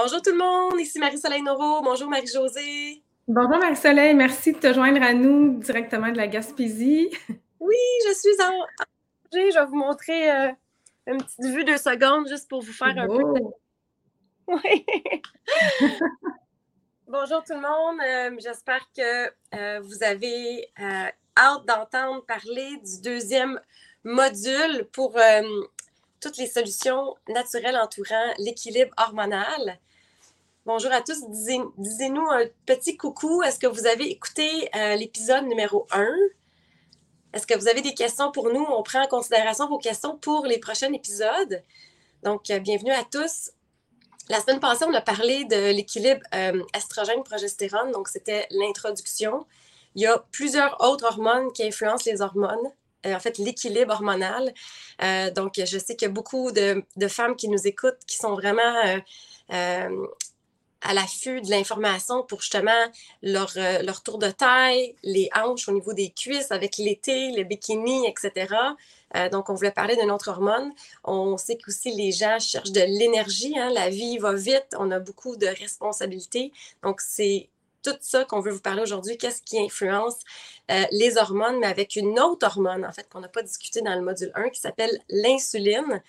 Bonjour 0.00 0.22
tout 0.22 0.30
le 0.30 0.36
monde, 0.36 0.78
ici 0.78 1.00
Marie-Soleil 1.00 1.42
Noro. 1.42 1.82
Bonjour 1.82 2.08
Marie-Josée. 2.08 3.02
Bonjour 3.26 3.58
Marie-Soleil, 3.58 4.14
merci 4.14 4.52
de 4.52 4.58
te 4.58 4.72
joindre 4.72 5.02
à 5.02 5.12
nous 5.12 5.58
directement 5.58 6.12
de 6.12 6.16
la 6.16 6.28
Gaspésie. 6.28 7.10
Oui, 7.58 7.74
je 8.06 8.14
suis 8.14 8.40
en. 8.40 8.64
Je 9.32 9.58
vais 9.58 9.66
vous 9.66 9.74
montrer 9.74 10.30
euh, 10.30 10.52
une 11.08 11.18
petite 11.18 11.46
vue 11.46 11.64
de 11.64 11.76
secondes 11.76 12.28
juste 12.28 12.48
pour 12.48 12.62
vous 12.62 12.72
faire 12.72 12.96
un 12.96 13.08
peu. 13.08 13.16
De... 13.16 13.42
Oui. 14.46 14.86
Bonjour 17.08 17.42
tout 17.42 17.54
le 17.54 17.60
monde. 17.60 18.00
Euh, 18.06 18.36
j'espère 18.38 18.86
que 18.96 19.32
euh, 19.56 19.80
vous 19.80 20.04
avez 20.04 20.70
hâte 21.36 21.66
d'entendre 21.66 22.24
parler 22.24 22.76
du 22.84 23.00
deuxième 23.02 23.60
module 24.04 24.86
pour 24.92 25.18
toutes 26.20 26.36
les 26.36 26.46
solutions 26.46 27.16
naturelles 27.28 27.76
entourant 27.76 28.32
l'équilibre 28.38 28.94
hormonal. 28.96 29.80
Bonjour 30.68 30.92
à 30.92 31.00
tous. 31.00 31.26
Disez-nous 31.30 32.28
un 32.28 32.44
petit 32.66 32.98
coucou. 32.98 33.42
Est-ce 33.42 33.58
que 33.58 33.66
vous 33.66 33.86
avez 33.86 34.10
écouté 34.10 34.68
euh, 34.76 34.96
l'épisode 34.96 35.46
numéro 35.46 35.86
1? 35.90 36.06
Est-ce 37.32 37.46
que 37.46 37.56
vous 37.56 37.68
avez 37.68 37.80
des 37.80 37.94
questions 37.94 38.30
pour 38.32 38.52
nous? 38.52 38.66
On 38.68 38.82
prend 38.82 39.02
en 39.02 39.06
considération 39.06 39.66
vos 39.66 39.78
questions 39.78 40.18
pour 40.18 40.44
les 40.44 40.58
prochains 40.58 40.92
épisodes. 40.92 41.64
Donc, 42.22 42.50
euh, 42.50 42.58
bienvenue 42.58 42.92
à 42.92 43.02
tous. 43.10 43.50
La 44.28 44.42
semaine 44.42 44.60
passée, 44.60 44.84
on 44.86 44.92
a 44.92 45.00
parlé 45.00 45.46
de 45.46 45.70
l'équilibre 45.72 46.20
euh, 46.34 46.62
estrogène-progestérone. 46.74 47.90
Donc, 47.92 48.08
c'était 48.08 48.46
l'introduction. 48.50 49.46
Il 49.94 50.02
y 50.02 50.06
a 50.06 50.22
plusieurs 50.32 50.78
autres 50.84 51.06
hormones 51.06 51.50
qui 51.54 51.62
influencent 51.62 52.04
les 52.04 52.20
hormones. 52.20 52.74
En 53.06 53.20
fait, 53.20 53.38
l'équilibre 53.38 53.94
hormonal. 53.94 54.52
Donc, 55.34 55.54
je 55.56 55.78
sais 55.78 55.96
qu'il 55.96 56.08
y 56.08 56.10
a 56.10 56.12
beaucoup 56.12 56.52
de, 56.52 56.84
femmes 57.08 57.36
qui 57.36 57.48
nous 57.48 57.66
écoutent 57.66 58.04
qui 58.06 58.18
sont 58.18 58.34
vraiment 58.34 59.00
à 60.80 60.94
l'affût 60.94 61.40
de 61.40 61.50
l'information 61.50 62.22
pour 62.22 62.40
justement 62.40 62.84
leur, 63.22 63.52
leur, 63.82 64.02
tour 64.02 64.18
de 64.18 64.30
taille, 64.30 64.94
les 65.02 65.28
hanches 65.34 65.68
au 65.68 65.72
niveau 65.72 65.92
des 65.92 66.10
cuisses 66.10 66.52
avec 66.52 66.78
l'été, 66.78 67.32
le 67.32 67.42
bikini, 67.44 68.06
etc. 68.06 68.54
donc, 69.32 69.50
on 69.50 69.54
voulait 69.54 69.72
parler 69.72 69.96
d'une 69.96 70.10
autre 70.10 70.28
hormone. 70.28 70.72
On 71.02 71.36
sait 71.36 71.56
qu'aussi 71.56 71.90
les 71.92 72.12
gens 72.12 72.38
cherchent 72.38 72.72
de 72.72 72.82
l'énergie. 72.82 73.58
Hein. 73.58 73.70
la 73.70 73.88
vie 73.90 74.18
va 74.18 74.34
vite, 74.34 74.68
on 74.78 74.90
a 74.90 75.00
beaucoup 75.00 75.36
de 75.36 75.46
responsabilités. 75.46 76.52
Donc, 76.82 77.00
c'est 77.00 77.48
tout 77.82 77.96
ça 78.00 78.24
qu'on 78.24 78.40
veut 78.40 78.52
vous 78.52 78.60
parler 78.60 78.82
aujourd'hui. 78.82 79.16
Qu'est-ce 79.16 79.42
qui 79.42 79.58
influence 79.58 80.16
euh, 80.70 80.84
les 80.92 81.16
hormones, 81.16 81.58
mais 81.60 81.66
avec 81.66 81.96
une 81.96 82.18
autre 82.20 82.46
hormone, 82.46 82.84
en 82.84 82.92
fait, 82.92 83.08
qu'on 83.08 83.20
n'a 83.20 83.28
pas 83.28 83.42
discuté 83.42 83.80
dans 83.80 83.94
le 83.94 84.02
module 84.02 84.30
1, 84.34 84.50
qui 84.50 84.60
s'appelle 84.60 85.00
l'insuline. 85.08 86.02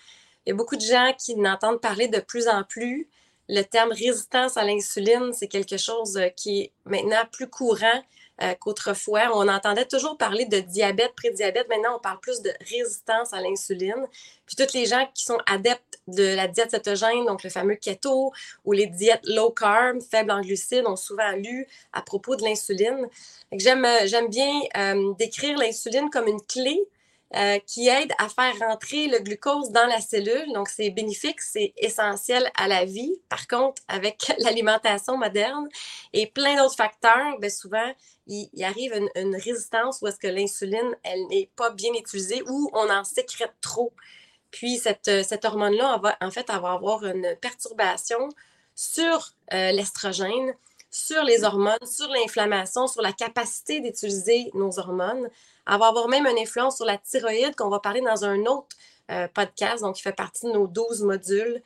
Il 0.44 0.50
y 0.50 0.52
a 0.52 0.54
beaucoup 0.54 0.76
de 0.76 0.82
gens 0.82 1.14
qui 1.18 1.36
n'entendent 1.36 1.80
parler 1.80 2.08
de 2.08 2.20
plus 2.20 2.48
en 2.48 2.62
plus. 2.64 3.08
Le 3.52 3.62
terme 3.62 3.90
résistance 3.90 4.56
à 4.56 4.62
l'insuline, 4.62 5.32
c'est 5.32 5.48
quelque 5.48 5.76
chose 5.76 6.16
euh, 6.16 6.28
qui 6.28 6.60
est 6.60 6.72
maintenant 6.84 7.24
plus 7.32 7.48
courant 7.48 8.04
euh, 8.42 8.54
qu'autrefois. 8.54 9.22
On 9.34 9.48
entendait 9.48 9.86
toujours 9.86 10.16
parler 10.16 10.44
de 10.44 10.60
diabète, 10.60 11.14
prédiabète. 11.16 11.68
Maintenant, 11.68 11.96
on 11.96 11.98
parle 11.98 12.20
plus 12.20 12.42
de 12.42 12.52
résistance 12.60 13.32
à 13.32 13.40
l'insuline. 13.40 14.06
Puis 14.46 14.54
toutes 14.54 14.72
les 14.72 14.86
gens 14.86 15.04
qui 15.12 15.24
sont 15.24 15.38
adeptes 15.46 16.00
de 16.06 16.36
la 16.36 16.46
diète 16.46 16.70
cétogène, 16.70 17.26
donc 17.26 17.42
le 17.42 17.50
fameux 17.50 17.74
keto 17.74 18.32
ou 18.64 18.70
les 18.70 18.86
diètes 18.86 19.24
low 19.24 19.50
carb, 19.50 20.00
faibles 20.00 20.30
en 20.30 20.42
glucides, 20.42 20.86
ont 20.86 20.94
souvent 20.94 21.32
lu 21.32 21.66
à 21.92 22.02
propos 22.02 22.36
de 22.36 22.44
l'insuline. 22.44 23.08
J'aime, 23.50 23.84
euh, 23.84 24.06
j'aime 24.06 24.28
bien 24.28 24.52
décrire 25.18 25.58
l'insuline 25.58 26.08
comme 26.08 26.28
une 26.28 26.40
clé 26.42 26.80
euh, 27.36 27.60
qui 27.60 27.86
aide 27.86 28.12
à 28.18 28.28
faire 28.28 28.52
rentrer 28.58 29.06
le 29.06 29.20
glucose 29.20 29.70
dans 29.70 29.86
la 29.86 30.00
cellule. 30.00 30.52
Donc, 30.52 30.68
c'est 30.68 30.90
bénéfique, 30.90 31.40
c'est 31.40 31.72
essentiel 31.76 32.50
à 32.56 32.66
la 32.66 32.84
vie. 32.84 33.14
Par 33.28 33.46
contre, 33.46 33.82
avec 33.86 34.32
l'alimentation 34.38 35.16
moderne 35.16 35.68
et 36.12 36.26
plein 36.26 36.56
d'autres 36.56 36.74
facteurs, 36.74 37.38
bien 37.38 37.50
souvent, 37.50 37.92
il, 38.26 38.48
arrive 38.64 38.92
une, 39.14 39.36
résistance 39.36 40.00
où 40.02 40.08
est-ce 40.08 40.18
que 40.18 40.26
l'insuline, 40.26 40.96
elle 41.04 41.24
n'est 41.28 41.50
pas 41.54 41.70
bien 41.70 41.92
utilisée 41.94 42.42
ou 42.48 42.68
on 42.72 42.90
en 42.90 43.04
sécrète 43.04 43.54
trop. 43.60 43.92
Puis, 44.50 44.78
cette, 44.78 45.24
cette 45.24 45.44
hormone-là, 45.44 46.00
en 46.20 46.30
fait, 46.32 46.46
elle 46.48 46.60
va 46.60 46.72
avoir 46.72 47.04
une 47.04 47.36
perturbation 47.40 48.28
sur 48.74 49.34
euh, 49.52 49.72
l'estrogène, 49.72 50.54
sur 50.90 51.22
les 51.22 51.44
hormones, 51.44 51.86
sur 51.86 52.08
l'inflammation, 52.08 52.86
sur 52.86 53.02
la 53.02 53.12
capacité 53.12 53.80
d'utiliser 53.80 54.50
nos 54.54 54.78
hormones. 54.78 55.28
Elle 55.66 55.78
va 55.78 55.86
avoir 55.86 56.08
même 56.08 56.26
une 56.26 56.38
influence 56.38 56.76
sur 56.76 56.84
la 56.84 56.98
thyroïde 56.98 57.54
qu'on 57.54 57.68
va 57.68 57.78
parler 57.78 58.00
dans 58.00 58.24
un 58.24 58.44
autre 58.46 58.76
euh, 59.10 59.28
podcast, 59.28 59.82
donc 59.82 59.96
qui 59.96 60.02
fait 60.02 60.12
partie 60.12 60.46
de 60.46 60.52
nos 60.52 60.66
12 60.66 61.02
modules. 61.02 61.62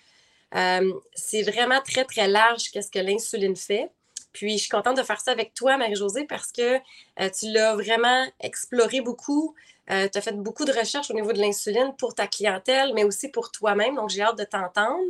Euh, 0.55 0.93
c'est 1.15 1.43
vraiment 1.43 1.81
très, 1.81 2.05
très 2.05 2.29
large 2.29 2.71
qu'est-ce 2.71 2.91
que 2.91 2.99
l'insuline 2.99 3.57
fait. 3.57 3.91
Puis, 4.33 4.53
je 4.53 4.63
suis 4.63 4.69
contente 4.69 4.97
de 4.97 5.03
faire 5.03 5.21
ça 5.21 5.31
avec 5.31 5.55
toi, 5.55 5.77
Marie-Josée, 5.77 6.25
parce 6.25 6.53
que 6.53 6.77
euh, 7.21 7.31
tu 7.31 7.51
l'as 7.53 7.75
vraiment 7.75 8.27
exploré 8.41 9.01
beaucoup. 9.01 9.55
tu 9.89 9.95
as 9.95 10.21
fait 10.21 10.33
beaucoup 10.33 10.65
de 10.65 10.73
recherches 10.73 11.11
au 11.11 11.15
niveau 11.15 11.33
de 11.33 11.39
l'insuline 11.39 11.95
pour 11.97 12.15
ta 12.15 12.27
clientèle, 12.27 12.93
mais 12.95 13.05
aussi 13.05 13.29
pour 13.29 13.51
toi-même. 13.53 13.95
Donc, 13.95 14.11
j'ai 14.11 14.23
hâte 14.23 14.39
de 14.39 14.45
t'entendre. 14.45 15.03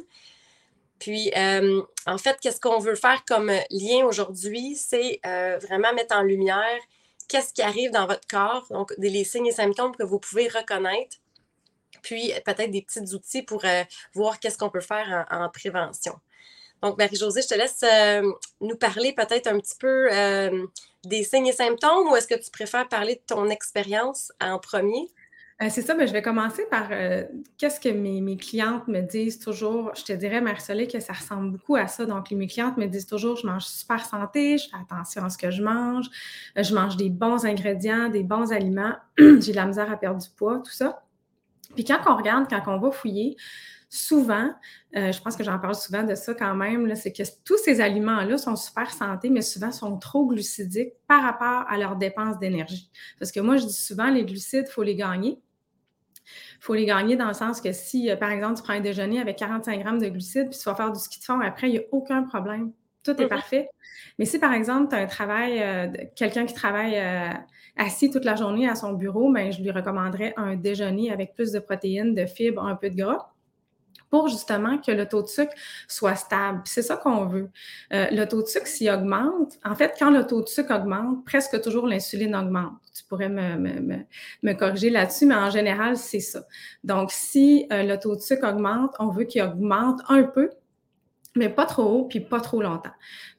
Puis, 0.99 1.32
en 2.06 2.19
fait, 2.19 2.38
qu'est-ce 2.41 2.60
qu'on 2.60 2.78
veut 2.78 2.94
faire 2.94 3.25
comme 3.27 3.53
lien 3.71 4.05
aujourd'hui? 4.06 4.77
C'est 4.77 5.21
vraiment 5.60 5.93
mettre 5.93 6.16
en 6.16 6.22
lumière 6.22 6.78
qu'est-ce 7.28 7.53
qui 7.53 7.62
arrive 7.62 7.91
dans 7.91 8.06
votre 8.06 8.27
corps, 8.28 8.66
donc 8.71 8.93
les 8.99 9.25
signes 9.25 9.47
et 9.47 9.53
symptômes 9.53 9.94
que 9.97 10.03
vous 10.03 10.19
pouvez 10.19 10.49
reconnaître, 10.49 11.16
puis 12.03 12.32
peut-être 12.44 12.71
des 12.71 12.82
petits 12.82 13.15
outils 13.15 13.43
pour 13.43 13.65
euh, 13.65 13.82
voir 14.15 14.38
qu'est-ce 14.38 14.59
qu'on 14.59 14.71
peut 14.71 14.81
faire 14.81 15.27
en, 15.31 15.49
prévention. 15.49 16.15
Donc, 16.82 16.99
Marie-Josée, 16.99 17.43
je 17.43 17.49
te 17.49 17.55
laisse 17.55 17.82
euh, 17.82 18.31
nous 18.61 18.76
parler 18.76 19.15
peut-être 19.15 19.47
un 19.47 19.59
petit 19.59 19.76
peu 19.78 20.12
euh, 20.12 20.66
des 21.05 21.25
signes 21.25 21.47
et 21.47 21.53
symptômes 21.53 22.09
ou 22.09 22.16
est-ce 22.16 22.26
que 22.26 22.34
tu 22.34 22.50
préfères 22.50 22.88
parler 22.88 23.15
de 23.15 23.22
ton 23.26 23.49
expérience 23.49 24.32
en 24.41 24.59
premier? 24.59 25.09
Euh, 25.64 25.69
c'est 25.70 25.82
ça, 25.82 25.94
mais 25.94 26.06
je 26.06 26.12
vais 26.12 26.22
commencer 26.22 26.62
par 26.70 26.88
euh, 26.91 27.25
qu'est-ce 27.58 27.80
que 27.80 27.88
mes, 27.88 28.36
clientes 28.36 28.86
me 28.88 29.00
disent 29.00 29.38
toujours? 29.38 29.92
Je 29.94 30.04
te 30.04 30.12
dirais, 30.12 30.41
Marie-Soleil, 30.41 30.88
que 30.88 31.00
ça 31.00 31.12
ressemble 31.12 31.52
beaucoup 31.52 31.76
à 31.76 31.86
ça. 31.86 32.04
Donc, 32.04 32.30
mes 32.32 32.47
clientes 32.47 32.76
me 32.76 32.86
disent 32.86 33.06
toujours 33.06 33.36
je 33.36 33.47
mange 33.47 33.64
super 33.64 34.04
santé, 34.04 34.58
je 34.58 34.69
fais 34.69 34.76
attention 34.76 35.25
à 35.25 35.30
ce 35.30 35.38
que 35.38 35.50
je 35.50 35.62
mange, 35.62 36.10
euh, 36.58 36.62
je 36.62 36.75
mange 36.75 36.97
des 36.97 37.08
bons 37.08 37.47
ingrédients, 37.47 38.08
des 38.08 38.25
bons 38.25 38.52
aliments, 38.52 38.94
j'ai 39.19 39.52
de 39.52 39.56
la 39.56 39.66
misère 39.66 39.91
à 39.91 39.97
perdre 39.97 40.20
du 40.20 40.28
poids, 40.30 40.60
tout 40.64 40.72
ça. 40.72 41.02
Puis 41.75 41.84
quand 41.84 42.00
on 42.06 42.16
regarde, 42.16 42.46
quand 42.48 42.62
on 42.66 42.78
va 42.78 42.91
fouiller, 42.91 43.36
souvent, 43.88 44.50
je 44.92 45.20
pense 45.20 45.36
que 45.36 45.44
j'en 45.44 45.58
parle 45.58 45.75
souvent 45.75 46.02
de 46.02 46.14
ça 46.14 46.34
quand 46.34 46.54
même, 46.54 46.94
c'est 46.94 47.12
que 47.12 47.22
tous 47.44 47.58
ces 47.58 47.81
aliments-là 47.81 48.38
sont 48.38 48.54
super 48.54 48.92
santé, 48.92 49.28
mais 49.28 49.42
souvent 49.42 49.72
sont 49.72 49.98
trop 49.98 50.26
glucidiques 50.26 50.92
par 51.08 51.22
rapport 51.22 51.64
à 51.69 51.76
leurs 51.78 51.96
dépenses 51.96 52.38
d'énergie. 52.38 52.91
Parce 53.19 53.32
que 53.32 53.41
moi, 53.41 53.56
je 53.56 53.66
dis 53.66 53.75
souvent, 53.75 54.10
les 54.10 54.25
glucides, 54.25 54.66
il 54.69 54.72
faut 54.72 54.82
les 54.82 54.94
gagner. 54.94 55.41
Il 56.64 56.66
faut 56.66 56.75
les 56.75 56.86
gagner 56.86 57.14
dans 57.14 57.28
le 57.28 57.34
sens 57.34 57.60
que 57.60 57.72
si, 57.72 58.10
euh, 58.10 58.16
par 58.16 58.30
exemple, 58.30 58.56
tu 58.56 58.62
prends 58.62 58.72
un 58.72 58.80
déjeuner 58.80 59.20
avec 59.20 59.36
45 59.36 59.80
grammes 59.80 59.98
de 59.98 60.08
glucides, 60.08 60.48
puis 60.48 60.58
tu 60.58 60.64
vas 60.64 60.75
faire 60.75 60.91
du 60.91 60.98
ski 60.98 61.20
de 61.20 61.25
fond, 61.25 61.38
après, 61.41 61.69
il 61.69 61.72
n'y 61.72 61.78
a 61.78 61.82
aucun 61.92 62.22
problème. 62.22 62.72
Tout 63.02 63.10
est 63.10 63.26
mm-hmm. 63.26 63.28
parfait. 63.28 63.69
Mais 64.19 64.25
si, 64.25 64.38
par 64.38 64.54
exemple, 64.54 64.88
tu 64.88 64.97
as 64.97 65.00
un 65.00 65.06
travail, 65.06 65.60
euh, 65.60 65.88
quelqu'un 66.16 66.47
qui 66.47 66.54
travaille 66.54 66.97
euh, 66.97 67.28
assis 67.76 68.10
toute 68.10 68.25
la 68.25 68.34
journée 68.34 68.66
à 68.66 68.76
son 68.76 68.94
bureau, 68.94 69.30
bien, 69.30 69.50
je 69.50 69.60
lui 69.60 69.72
recommanderais 69.72 70.32
un 70.38 70.56
déjeuner 70.56 71.12
avec 71.12 71.34
plus 71.34 71.52
de 71.52 71.58
protéines, 71.58 72.14
de 72.14 72.25
fibres, 72.25 72.64
un 72.64 72.76
peu 72.76 72.88
de 72.88 72.96
gras 72.96 73.34
pour 74.14 74.28
justement 74.28 74.78
que 74.78 74.92
le 74.92 75.08
taux 75.08 75.22
de 75.22 75.26
sucre 75.26 75.52
soit 75.88 76.14
stable. 76.14 76.62
C'est 76.66 76.82
ça 76.82 76.96
qu'on 76.96 77.26
veut. 77.26 77.50
Euh, 77.92 78.06
le 78.12 78.25
taux 78.26 78.42
de 78.42 78.46
sucre, 78.46 78.69
s'il 78.69 78.88
augmente, 78.88 79.58
en 79.64 79.75
fait, 79.75 79.96
quand 79.98 80.10
le 80.10 80.25
taux 80.25 80.41
de 80.41 80.48
sucre 80.48 80.72
augmente, 80.72 81.25
presque 81.25 81.60
toujours 81.60 81.88
l'insuline 81.88 82.36
augmente. 82.36 82.83
Pourrais 83.14 83.28
me, 83.28 84.52
corriger 84.54 84.91
là-dessus, 84.91 85.26
mais 85.26 85.34
en 85.34 85.50
général, 85.50 85.97
c'est 85.97 86.20
ça. 86.20 86.44
Donc, 86.82 87.12
si 87.12 87.66
euh, 87.72 87.82
le 87.84 87.98
taux 87.98 88.16
de 88.16 88.20
sucre 88.20 88.48
augmente, 88.48 88.94
on 88.98 89.08
veut 89.08 89.25
qu'il 89.25 89.42
augmente 89.42 90.00
un 90.08 90.25
peu 90.25 90.50
mais 91.36 91.48
pas 91.48 91.66
trop 91.66 91.82
haut, 91.82 92.05
puis 92.05 92.20
pas 92.20 92.40
trop 92.40 92.62
longtemps. 92.62 92.93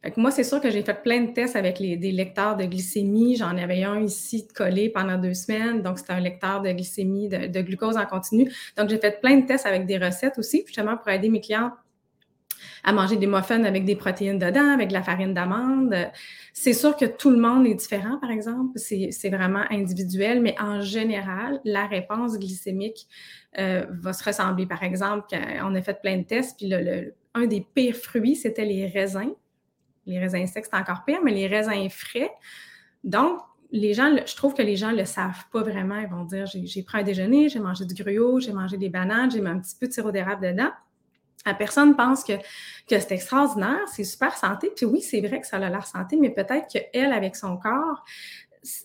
Fait 0.03 0.15
moi, 0.17 0.29
c'est 0.31 0.43
sûr 0.43 0.59
que 0.59 0.69
j'ai 0.69 0.83
fait 0.83 1.01
plein 1.01 1.21
de 1.21 1.31
tests 1.31 1.55
avec 1.55 1.79
les, 1.79 1.95
des 1.95 2.11
lecteurs 2.11 2.57
de 2.57 2.65
glycémie. 2.65 3.37
J'en 3.37 3.57
avais 3.57 3.83
un 3.83 4.01
ici 4.01 4.47
collé 4.53 4.89
pendant 4.89 5.17
deux 5.17 5.33
semaines. 5.33 5.81
Donc, 5.81 5.99
c'était 5.99 6.13
un 6.13 6.19
lecteur 6.19 6.61
de 6.61 6.71
glycémie, 6.71 7.29
de, 7.29 7.61
glucose 7.61 7.95
en 7.95 8.05
continu. 8.05 8.51
Donc, 8.77 8.89
j'ai 8.89 8.97
fait 8.97 9.21
plein 9.21 9.37
de 9.37 9.45
tests 9.45 9.65
avec 9.65 9.85
des 9.85 9.97
recettes 9.97 10.37
aussi, 10.37 10.63
justement 10.67 10.97
pour 10.97 11.09
aider 11.09 11.29
mes 11.29 11.39
clients 11.39 11.71
à 12.83 12.93
manger 12.93 13.17
des 13.17 13.27
muffins 13.27 13.63
avec 13.63 13.85
des 13.85 13.95
protéines 13.95 14.39
dedans, 14.39 14.71
avec 14.73 14.89
de 14.89 14.93
la 14.93 15.03
farine 15.03 15.33
d'amande. 15.33 15.95
C'est 16.53 16.73
sûr 16.73 16.95
que 16.95 17.05
tout 17.05 17.29
le 17.29 17.37
monde 17.37 17.65
est 17.67 17.75
différent, 17.75 18.17
par 18.19 18.31
exemple. 18.31 18.77
C'est 18.77 19.29
vraiment 19.29 19.63
individuel, 19.69 20.41
mais 20.41 20.55
en 20.59 20.81
général, 20.81 21.59
la 21.63 21.87
réponse 21.87 22.37
glycémique 22.37 23.07
euh, 23.57 23.85
va 23.89 24.13
se 24.13 24.23
ressembler. 24.23 24.65
Par 24.65 24.83
exemple, 24.83 25.27
on 25.63 25.75
a 25.75 25.81
fait 25.81 25.99
plein 26.01 26.17
de 26.17 26.23
tests, 26.23 26.57
puis 26.57 26.67
le 26.69 27.13
un 27.35 27.45
des 27.45 27.61
pires 27.61 27.95
fruits, 27.95 28.35
c'était 28.35 28.65
les 28.65 28.87
raisins. 28.87 29.33
Les 30.05 30.17
raisins 30.19 30.47
secs, 30.47 30.65
c'est 30.65 30.77
encore 30.77 31.03
pire, 31.03 31.19
mais 31.23 31.33
les 31.33 31.47
raisins 31.47 31.89
frais. 31.89 32.31
Donc, 33.03 33.39
je 33.71 34.35
trouve 34.35 34.53
que 34.53 34.61
les 34.61 34.77
gens 34.77 34.91
ne 34.91 34.97
le 34.97 35.05
savent 35.05 35.43
pas 35.51 35.61
vraiment. 35.61 35.97
Ils 35.97 36.07
vont 36.07 36.23
dire 36.23 36.45
j'ai 36.45 36.83
pris 36.83 36.99
un 36.99 37.03
déjeuner, 37.03 37.49
j'ai 37.49 37.59
mangé 37.59 37.85
du 37.85 37.93
gruau, 37.93 38.39
j'ai 38.39 38.53
mangé 38.53 38.77
des 38.77 38.89
bananes, 38.89 39.31
j'ai 39.31 39.41
mis 39.41 39.49
un 39.49 39.59
petit 39.59 39.75
peu 39.79 39.87
de 39.87 39.91
sirop 39.91 40.11
d'érable 40.11 40.47
dedans. 40.47 40.71
La 41.45 41.53
personne 41.53 41.95
pense 41.95 42.23
que, 42.23 42.33
que 42.33 42.99
c'est 42.99 43.11
extraordinaire, 43.11 43.87
c'est 43.87 44.03
super 44.03 44.35
santé. 44.35 44.71
Puis 44.75 44.85
oui, 44.85 45.01
c'est 45.01 45.21
vrai 45.21 45.41
que 45.41 45.47
ça 45.47 45.57
a 45.57 45.69
l'air 45.69 45.85
santé, 45.85 46.17
mais 46.19 46.29
peut-être 46.29 46.67
qu'elle, 46.67 47.13
avec 47.13 47.35
son 47.35 47.57
corps, 47.57 48.03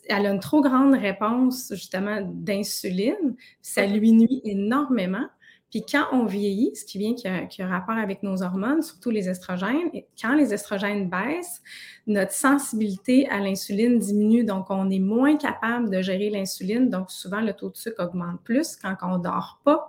elle 0.09 0.27
a 0.27 0.31
une 0.31 0.41
trop 0.41 0.61
grande 0.61 0.95
réponse 0.95 1.69
justement 1.71 2.21
d'insuline. 2.23 3.37
Ça 3.63 3.87
lui 3.87 4.13
nuit 4.13 4.41
énormément. 4.45 5.27
Puis 5.71 5.85
quand 5.89 6.07
on 6.13 6.27
vieillit, 6.27 6.75
ce 6.75 6.85
qui 6.85 6.99
vient 6.99 7.15
qui 7.15 7.29
a, 7.29 7.47
qui 7.47 7.63
a 7.63 7.69
rapport 7.69 7.97
avec 7.97 8.25
nos 8.25 8.43
hormones, 8.43 8.83
surtout 8.83 9.11
les 9.11 9.29
estrogènes, 9.29 9.91
quand 10.21 10.35
les 10.35 10.53
estrogènes 10.53 11.09
baissent, 11.09 11.63
notre 12.09 12.33
sensibilité 12.33 13.29
à 13.29 13.39
l'insuline 13.39 13.99
diminue, 13.99 14.43
donc 14.43 14.67
on 14.69 14.91
est 14.91 14.99
moins 14.99 15.37
capable 15.37 15.89
de 15.89 16.03
gérer 16.03 16.29
l'insuline, 16.29 16.91
donc 16.91 17.11
souvent 17.11 17.41
le 17.41 17.53
taux 17.53 17.71
de 17.71 17.77
sucre 17.77 18.03
augmente 18.03 18.43
plus 18.43 18.75
quand 18.75 18.97
on 19.03 19.19
ne 19.19 19.23
dort 19.23 19.61
pas. 19.65 19.89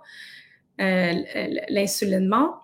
Euh, 0.80 1.12
l'insuline 1.68 2.28
monte. 2.28 2.61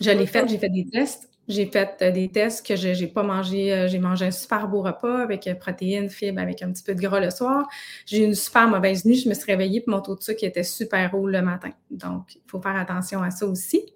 Je 0.00 0.10
l'ai 0.10 0.26
fait, 0.26 0.48
j'ai 0.48 0.58
fait 0.58 0.68
des 0.68 0.86
tests. 0.86 1.28
J'ai 1.48 1.66
fait 1.66 1.96
euh, 2.02 2.10
des 2.12 2.28
tests 2.28 2.64
que 2.64 2.76
je 2.76 2.88
n'ai 2.88 3.08
pas 3.08 3.24
mangé. 3.24 3.72
Euh, 3.72 3.88
j'ai 3.88 3.98
mangé 3.98 4.26
un 4.26 4.30
super 4.30 4.68
beau 4.68 4.82
repas 4.82 5.22
avec 5.22 5.48
protéines, 5.58 6.08
fibres, 6.08 6.40
avec 6.40 6.62
un 6.62 6.70
petit 6.72 6.84
peu 6.84 6.94
de 6.94 7.00
gras 7.00 7.20
le 7.20 7.30
soir. 7.30 7.68
J'ai 8.06 8.22
eu 8.22 8.24
une 8.24 8.34
super 8.34 8.68
mauvaise 8.68 9.04
nuit. 9.04 9.16
Je 9.16 9.28
me 9.28 9.34
suis 9.34 9.50
réveillée 9.50 9.80
et 9.80 9.90
mon 9.90 10.00
taux 10.00 10.14
de 10.14 10.22
sucre 10.22 10.44
était 10.44 10.62
super 10.62 11.12
haut 11.14 11.26
le 11.26 11.42
matin. 11.42 11.70
Donc, 11.90 12.36
il 12.36 12.42
faut 12.46 12.60
faire 12.60 12.76
attention 12.76 13.22
à 13.22 13.30
ça 13.30 13.46
aussi. 13.46 13.92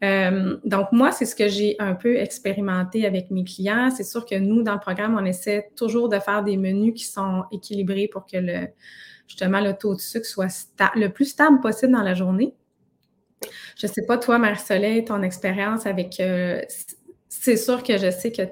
donc, 0.00 0.92
moi, 0.92 1.12
c'est 1.12 1.26
ce 1.26 1.36
que 1.36 1.48
j'ai 1.48 1.76
un 1.78 1.94
peu 1.94 2.16
expérimenté 2.16 3.06
avec 3.06 3.30
mes 3.30 3.44
clients. 3.44 3.90
C'est 3.94 4.04
sûr 4.04 4.24
que 4.24 4.36
nous, 4.36 4.62
dans 4.62 4.74
le 4.74 4.80
programme, 4.80 5.18
on 5.20 5.24
essaie 5.26 5.68
toujours 5.76 6.08
de 6.08 6.18
faire 6.18 6.42
des 6.42 6.56
menus 6.56 6.94
qui 6.94 7.04
sont 7.04 7.44
équilibrés 7.52 8.08
pour 8.10 8.24
que 8.24 8.38
le, 8.38 8.68
justement 9.26 9.60
le 9.60 9.74
taux 9.74 9.94
de 9.94 10.00
sucre 10.00 10.26
soit 10.26 10.48
le 10.94 11.08
plus 11.08 11.26
stable 11.26 11.60
possible 11.60 11.92
dans 11.92 12.02
la 12.02 12.14
journée. 12.14 12.54
Je 13.76 13.86
ne 13.86 13.92
sais 13.92 14.02
pas, 14.06 14.18
toi, 14.18 14.38
Marie-Soleil, 14.38 15.04
ton 15.04 15.22
expérience 15.22 15.86
avec. 15.86 16.20
Euh, 16.20 16.62
c'est 17.28 17.56
sûr 17.56 17.82
que 17.82 17.96
je 17.98 18.10
sais 18.10 18.32
que 18.32 18.42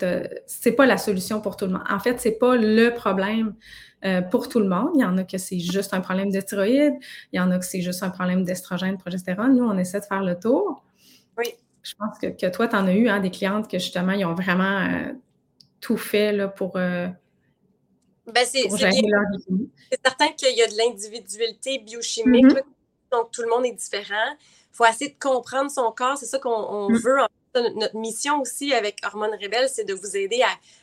ce 0.47 0.69
n'est 0.69 0.75
pas 0.75 0.87
la 0.87 0.99
solution 0.99 1.41
pour 1.41 1.57
tout 1.57 1.67
le 1.67 1.73
monde. 1.73 1.85
En 1.91 1.99
fait, 1.99 2.21
ce 2.21 2.29
n'est 2.29 2.35
pas 2.35 2.57
le 2.57 2.91
problème 2.91 3.55
euh, 4.05 4.23
pour 4.23 4.49
tout 4.49 4.61
le 4.61 4.69
monde. 4.69 4.91
Il 4.95 5.01
y 5.01 5.05
en 5.05 5.17
a 5.19 5.25
que 5.25 5.39
c'est 5.39 5.59
juste 5.59 5.93
un 5.95 6.01
problème 6.01 6.31
de 6.31 6.41
thyroïde, 6.41 6.95
il 7.33 7.37
y 7.37 7.41
en 7.41 7.51
a 7.51 7.59
que 7.59 7.65
c'est 7.65 7.81
juste 7.81 8.03
un 8.03 8.11
problème 8.11 8.45
d'estrogène, 8.45 8.97
de 8.97 9.01
progestérone. 9.01 9.57
Nous, 9.57 9.65
on 9.65 9.77
essaie 9.79 10.01
de 10.01 10.05
faire 10.05 10.23
le 10.23 10.39
tour. 10.39 10.85
Oui. 11.37 11.47
Je 11.83 11.95
pense 11.95 12.19
que, 12.19 12.49
toi, 12.49 12.69
tu 12.69 12.77
en 12.77 12.87
as 12.87 12.95
eu 12.95 13.09
hein, 13.09 13.21
des 13.21 13.31
clientes 13.31 13.69
que 13.69 13.79
justement, 13.79 14.13
ils 14.13 14.25
ont 14.25 14.35
vraiment 14.35 14.79
euh, 14.79 15.13
tout 15.81 15.97
fait 15.97 16.33
là, 16.33 16.49
pour 16.49 16.79
ben, 18.33 18.45
c'est 18.45 18.69
certain 18.69 20.29
qu'il 20.37 20.57
y 20.57 20.63
a 20.63 20.67
de 20.67 20.77
l'individualité 20.77 21.79
biochimique, 21.79 22.45
mm-hmm. 22.47 23.13
donc 23.13 23.31
tout 23.31 23.43
le 23.43 23.49
monde 23.49 23.65
est 23.67 23.73
différent. 23.73 24.37
Il 24.77 24.85
faut 24.85 24.93
essayer 24.93 25.11
de 25.11 25.19
comprendre 25.19 25.71
son 25.71 25.91
corps, 25.91 26.19
c'est 26.19 26.27
ça 26.27 26.39
qu'on 26.39 26.91
mm. 26.91 26.99
veut. 26.99 27.17
notre 27.77 27.97
mission 27.97 28.43
aussi 28.43 28.75
avec 28.75 29.01
Hormones 29.07 29.35
Rebelles, 29.43 29.71
c'est 29.71 29.85
de 29.85 29.95
vous 29.95 30.19
aider 30.19 30.43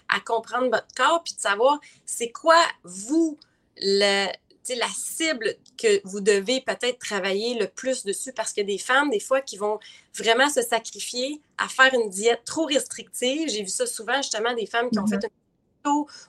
à, 0.09 0.19
comprendre 0.21 0.65
votre 0.71 0.87
corps 0.95 1.21
puis 1.23 1.35
de 1.35 1.39
savoir 1.39 1.79
c'est 2.03 2.31
quoi, 2.31 2.57
vous, 2.83 3.37
le, 3.77 4.31
la 4.75 4.87
cible 4.95 5.55
que 5.77 6.01
vous 6.05 6.21
devez 6.21 6.61
peut-être 6.61 6.97
travailler 6.97 7.53
le 7.53 7.67
plus 7.67 8.03
dessus 8.03 8.33
parce 8.33 8.51
qu'il 8.51 8.61
y 8.61 8.65
a 8.65 8.73
des 8.73 8.79
femmes, 8.79 9.11
des 9.11 9.19
fois, 9.19 9.41
qui 9.41 9.57
vont 9.57 9.77
vraiment 10.17 10.49
se 10.49 10.63
sacrifier 10.63 11.39
à 11.59 11.67
faire 11.67 11.93
une 11.93 12.09
diète 12.09 12.41
trop 12.45 12.65
restrictive. 12.65 13.47
J'ai 13.47 13.61
vu 13.61 13.69
ça 13.69 13.85
souvent, 13.85 14.17
justement, 14.17 14.55
des 14.55 14.65
femmes 14.65 14.89
qui 14.89 14.97
ont 14.97 15.03
mm-hmm. 15.03 15.21
fait 15.21 15.27
une 15.27 15.42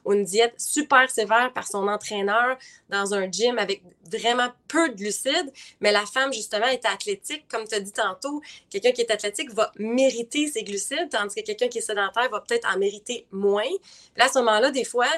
ou 0.04 0.12
une 0.12 0.24
diète 0.24 0.54
super 0.58 1.10
sévère 1.10 1.52
par 1.52 1.66
son 1.66 1.88
entraîneur 1.88 2.56
dans 2.88 3.14
un 3.14 3.30
gym 3.30 3.58
avec 3.58 3.82
vraiment 4.10 4.48
peu 4.68 4.88
de 4.90 4.94
glucides, 4.94 5.52
mais 5.80 5.92
la 5.92 6.06
femme, 6.06 6.32
justement, 6.32 6.66
est 6.66 6.84
athlétique. 6.84 7.46
Comme 7.48 7.66
tu 7.66 7.74
as 7.74 7.80
dit 7.80 7.92
tantôt, 7.92 8.40
quelqu'un 8.70 8.92
qui 8.92 9.02
est 9.02 9.10
athlétique 9.10 9.52
va 9.52 9.72
mériter 9.78 10.48
ses 10.48 10.62
glucides, 10.62 11.08
tandis 11.10 11.34
que 11.34 11.42
quelqu'un 11.42 11.68
qui 11.68 11.78
est 11.78 11.82
sédentaire 11.82 12.28
va 12.30 12.40
peut-être 12.40 12.68
en 12.72 12.78
mériter 12.78 13.26
moins. 13.30 13.62
là, 14.16 14.26
à 14.26 14.28
ce 14.28 14.38
moment-là, 14.38 14.70
des 14.70 14.84
fois, 14.84 15.08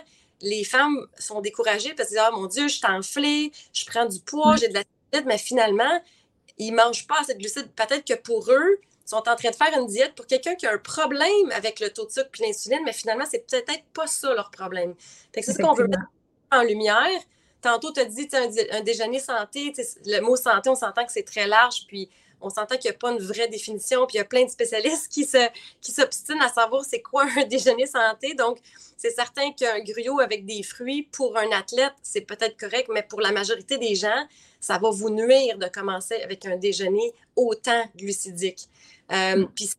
les 0.41 0.65
femmes 0.65 1.07
sont 1.19 1.41
découragées 1.41 1.95
parce 1.95 2.11
qu'elles 2.11 2.19
disent 2.19 2.29
Ah 2.29 2.31
mon 2.31 2.47
Dieu, 2.47 2.69
je 2.69 2.75
suis 2.75 2.87
enflée, 2.87 3.53
je 3.73 3.87
prends 3.87 4.07
du 4.07 4.21
poids, 4.21 4.55
mm. 4.55 4.59
j'ai 4.59 4.69
de 4.69 4.75
la 4.75 4.83
mais 5.25 5.39
finalement, 5.39 6.03
ils 6.59 6.73
ne 6.73 6.77
mangent 6.77 7.07
pas 7.07 7.21
assez 7.21 7.35
de 7.35 7.39
glucides. 7.39 7.71
Peut-être 7.75 8.05
que 8.05 8.21
pour 8.21 8.51
eux, 8.51 8.81
sont 9.07 9.17
en 9.29 9.37
train 9.37 9.51
de 9.51 9.55
faire 9.55 9.79
une 9.79 9.87
diète 9.87 10.15
pour 10.15 10.27
quelqu'un 10.27 10.55
qui 10.57 10.67
a 10.67 10.73
un 10.73 10.79
problème 10.79 11.51
avec 11.55 11.81
le 11.81 11.91
taux 11.91 12.07
de 12.07 12.11
sucre 12.11 12.29
et 12.41 12.47
l'insuline, 12.47 12.81
mais 12.85 12.93
finalement, 12.93 13.25
c'est 13.31 13.47
peut-être 13.47 13.85
pas 13.95 14.07
ça 14.07 14.35
leur 14.35 14.51
problème. 14.51 14.95
c'est 15.33 15.43
ce 15.43 15.59
qu'on 15.63 15.75
veut 15.75 15.87
mettre 15.87 16.03
en 16.53 16.63
lumière. 16.63 17.21
Tantôt, 17.63 17.93
tu 17.93 18.01
as 18.01 18.05
dit 18.05 18.29
un, 18.33 18.79
un, 18.79 18.81
déjeuner 18.83 19.19
santé. 19.19 19.73
Le 20.05 20.21
mot 20.21 20.37
santé, 20.37 20.69
on 20.69 20.75
s'entend 20.75 21.05
que 21.05 21.13
c'est 21.13 21.25
très 21.25 21.47
large, 21.47 21.87
puis 21.87 22.11
on 22.41 22.51
s'entend 22.51 22.77
qu'il 22.77 22.91
n'y 22.91 22.95
a 22.95 22.99
pas 22.99 23.13
une 23.13 23.23
vraie 23.23 23.49
définition, 23.49 24.07
puis 24.07 24.17
il 24.17 24.19
y 24.19 24.21
a 24.21 24.25
plein 24.25 24.45
de 24.45 24.51
spécialistes 24.51 25.09
qui 25.09 25.25
se 25.25 25.49
qui 25.81 25.93
s'obstinent 25.93 26.43
à 26.43 26.49
savoir 26.49 26.85
c'est 26.85 27.03
quoi 27.03 27.25
un 27.37 27.45
déjeuner 27.49 27.87
santé. 27.87 28.35
Donc, 28.35 28.59
c'est 28.97 29.11
certain 29.11 29.53
qu'un 29.53 29.81
gruau 29.81 30.21
avec 30.21 30.45
des 30.47 30.63
fruits, 30.63 31.09
pour 31.13 31.37
un 31.37 31.51
athlète, 31.53 31.95
c'est 32.03 32.23
peut-être 32.23 32.57
correct, 32.59 32.91
mais 32.93 33.03
pour 33.03 33.21
la 33.21 33.33
majorité 33.33 33.79
des 33.79 33.95
gens, 33.95 34.27
ça 34.61 34.79
va 34.79 34.91
vous 34.91 35.11
nuire 35.11 35.59
de 35.59 35.69
commencer 35.69 36.17
avec 36.23 36.47
un 36.47 36.57
déjeuner 36.57 37.13
autant 37.37 37.85
glucidique. 37.95 38.69
Euh, 39.13 39.37
mm. 39.37 39.49
Puis 39.55 39.71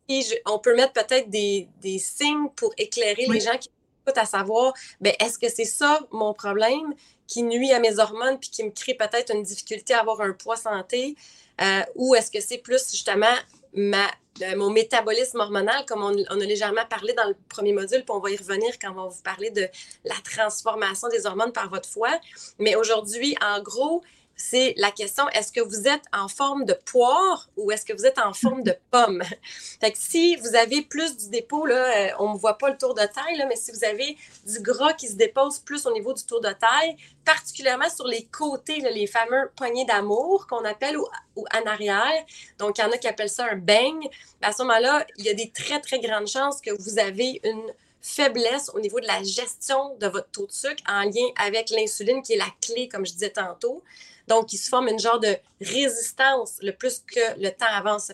on 0.46 0.58
peut 0.58 0.74
mettre 0.74 0.92
peut-être 0.92 1.28
des, 1.28 1.68
signes 1.98 2.48
pour 2.56 2.72
éclairer 2.78 3.26
les 3.26 3.40
gens 3.40 3.58
qui 3.58 3.70
écoutent 4.06 4.18
à 4.18 4.24
savoir, 4.24 4.72
ben, 5.00 5.12
est-ce 5.20 5.38
que 5.38 5.48
c'est 5.48 5.64
ça 5.64 6.00
mon 6.10 6.32
problème 6.32 6.94
qui 7.26 7.42
nuit 7.42 7.72
à 7.72 7.80
mes 7.80 7.98
hormones 7.98 8.38
puis 8.38 8.48
qui 8.48 8.64
me 8.64 8.70
crée 8.70 8.94
peut-être 8.94 9.34
une 9.34 9.42
difficulté 9.42 9.92
à 9.94 10.00
avoir 10.00 10.20
un 10.20 10.32
poids 10.32 10.56
santé? 10.56 11.16
Euh, 11.60 11.82
ou 11.94 12.14
est-ce 12.14 12.30
que 12.30 12.40
c'est 12.40 12.58
plus 12.58 12.90
justement 12.90 13.26
ma, 13.74 14.06
mon 14.56 14.70
métabolisme 14.70 15.40
hormonal, 15.40 15.84
comme 15.86 16.02
on, 16.02 16.14
on, 16.30 16.40
a 16.40 16.44
légèrement 16.44 16.86
parlé 16.88 17.12
dans 17.12 17.26
le 17.28 17.36
premier 17.48 17.72
module, 17.72 18.04
puis 18.04 18.10
on 18.10 18.20
va 18.20 18.30
y 18.30 18.36
revenir 18.36 18.78
quand 18.80 18.90
on 18.92 18.94
va 18.94 19.08
vous 19.08 19.22
parler 19.22 19.50
de 19.50 19.66
la 20.04 20.14
transformation 20.24 21.08
des 21.08 21.26
hormones 21.26 21.52
par 21.52 21.68
votre 21.68 21.88
foie. 21.88 22.18
Mais 22.58 22.76
aujourd'hui, 22.76 23.36
en 23.42 23.60
gros, 23.60 24.02
c'est 24.38 24.72
la 24.76 24.92
question 24.92 25.28
est-ce 25.30 25.52
que 25.52 25.60
vous 25.60 25.88
êtes 25.88 26.04
en 26.12 26.28
forme 26.28 26.64
de 26.64 26.72
poire 26.72 27.50
ou 27.56 27.70
est-ce 27.72 27.84
que 27.84 27.92
vous 27.92 28.06
êtes 28.06 28.18
en 28.18 28.32
forme 28.32 28.62
de 28.62 28.74
pomme? 28.90 29.22
Fait 29.80 29.92
que 29.92 29.98
si 29.98 30.36
vous 30.36 30.54
avez 30.54 30.82
plus 30.82 31.16
du 31.16 31.28
dépôt, 31.28 31.66
là, 31.66 31.74
euh, 31.74 32.10
on 32.20 32.34
ne 32.34 32.38
voit 32.38 32.56
pas 32.56 32.70
le 32.70 32.78
tour 32.78 32.94
de 32.94 33.00
taille, 33.00 33.36
là, 33.36 33.46
mais 33.46 33.56
si 33.56 33.72
vous 33.72 33.84
avez 33.84 34.16
du 34.46 34.60
gras 34.60 34.92
qui 34.92 35.08
se 35.08 35.14
dépose 35.14 35.58
plus 35.58 35.86
au 35.86 35.92
niveau 35.92 36.14
du 36.14 36.24
tour 36.24 36.40
de 36.40 36.50
taille, 36.52 36.96
particulièrement 37.24 37.90
sur 37.90 38.06
les 38.06 38.24
côtés, 38.26 38.80
les 38.80 39.08
fameux 39.08 39.50
poignées 39.56 39.84
d'amour 39.84 40.46
qu'on 40.46 40.64
appelle 40.64 40.96
ou, 40.96 41.06
en 41.36 41.66
arrière, 41.66 42.24
donc 42.58 42.78
il 42.78 42.82
y 42.82 42.84
en 42.84 42.92
a 42.92 42.96
qui 42.96 43.08
appellent 43.08 43.28
ça 43.28 43.46
un 43.50 43.56
beigne, 43.56 44.08
à 44.40 44.52
ce 44.52 44.62
moment-là, 44.62 45.04
il 45.18 45.24
y 45.24 45.28
a 45.28 45.34
des 45.34 45.50
très, 45.50 45.80
très 45.80 45.98
grandes 45.98 46.28
chances 46.28 46.60
que 46.60 46.70
vous 46.70 46.98
avez 46.98 47.40
une 47.42 47.72
faiblesse 48.00 48.70
au 48.74 48.80
niveau 48.80 49.00
de 49.00 49.06
la 49.06 49.22
gestion 49.22 49.96
de 49.96 50.06
votre 50.06 50.30
taux 50.30 50.46
de 50.46 50.52
sucre 50.52 50.82
en 50.88 51.02
lien 51.02 51.28
avec 51.36 51.70
l'insuline 51.70 52.22
qui 52.22 52.34
est 52.34 52.38
la 52.38 52.48
clé, 52.60 52.88
comme 52.88 53.04
je 53.04 53.12
disais 53.12 53.30
tantôt. 53.30 53.82
Donc, 54.28 54.52
il 54.52 54.58
se 54.58 54.68
forme 54.68 54.88
une 54.88 54.98
genre 54.98 55.18
de 55.18 55.34
résistance 55.60 56.58
le 56.62 56.72
plus 56.72 57.00
que 57.00 57.40
le 57.40 57.48
temps 57.50 57.66
avance, 57.72 58.12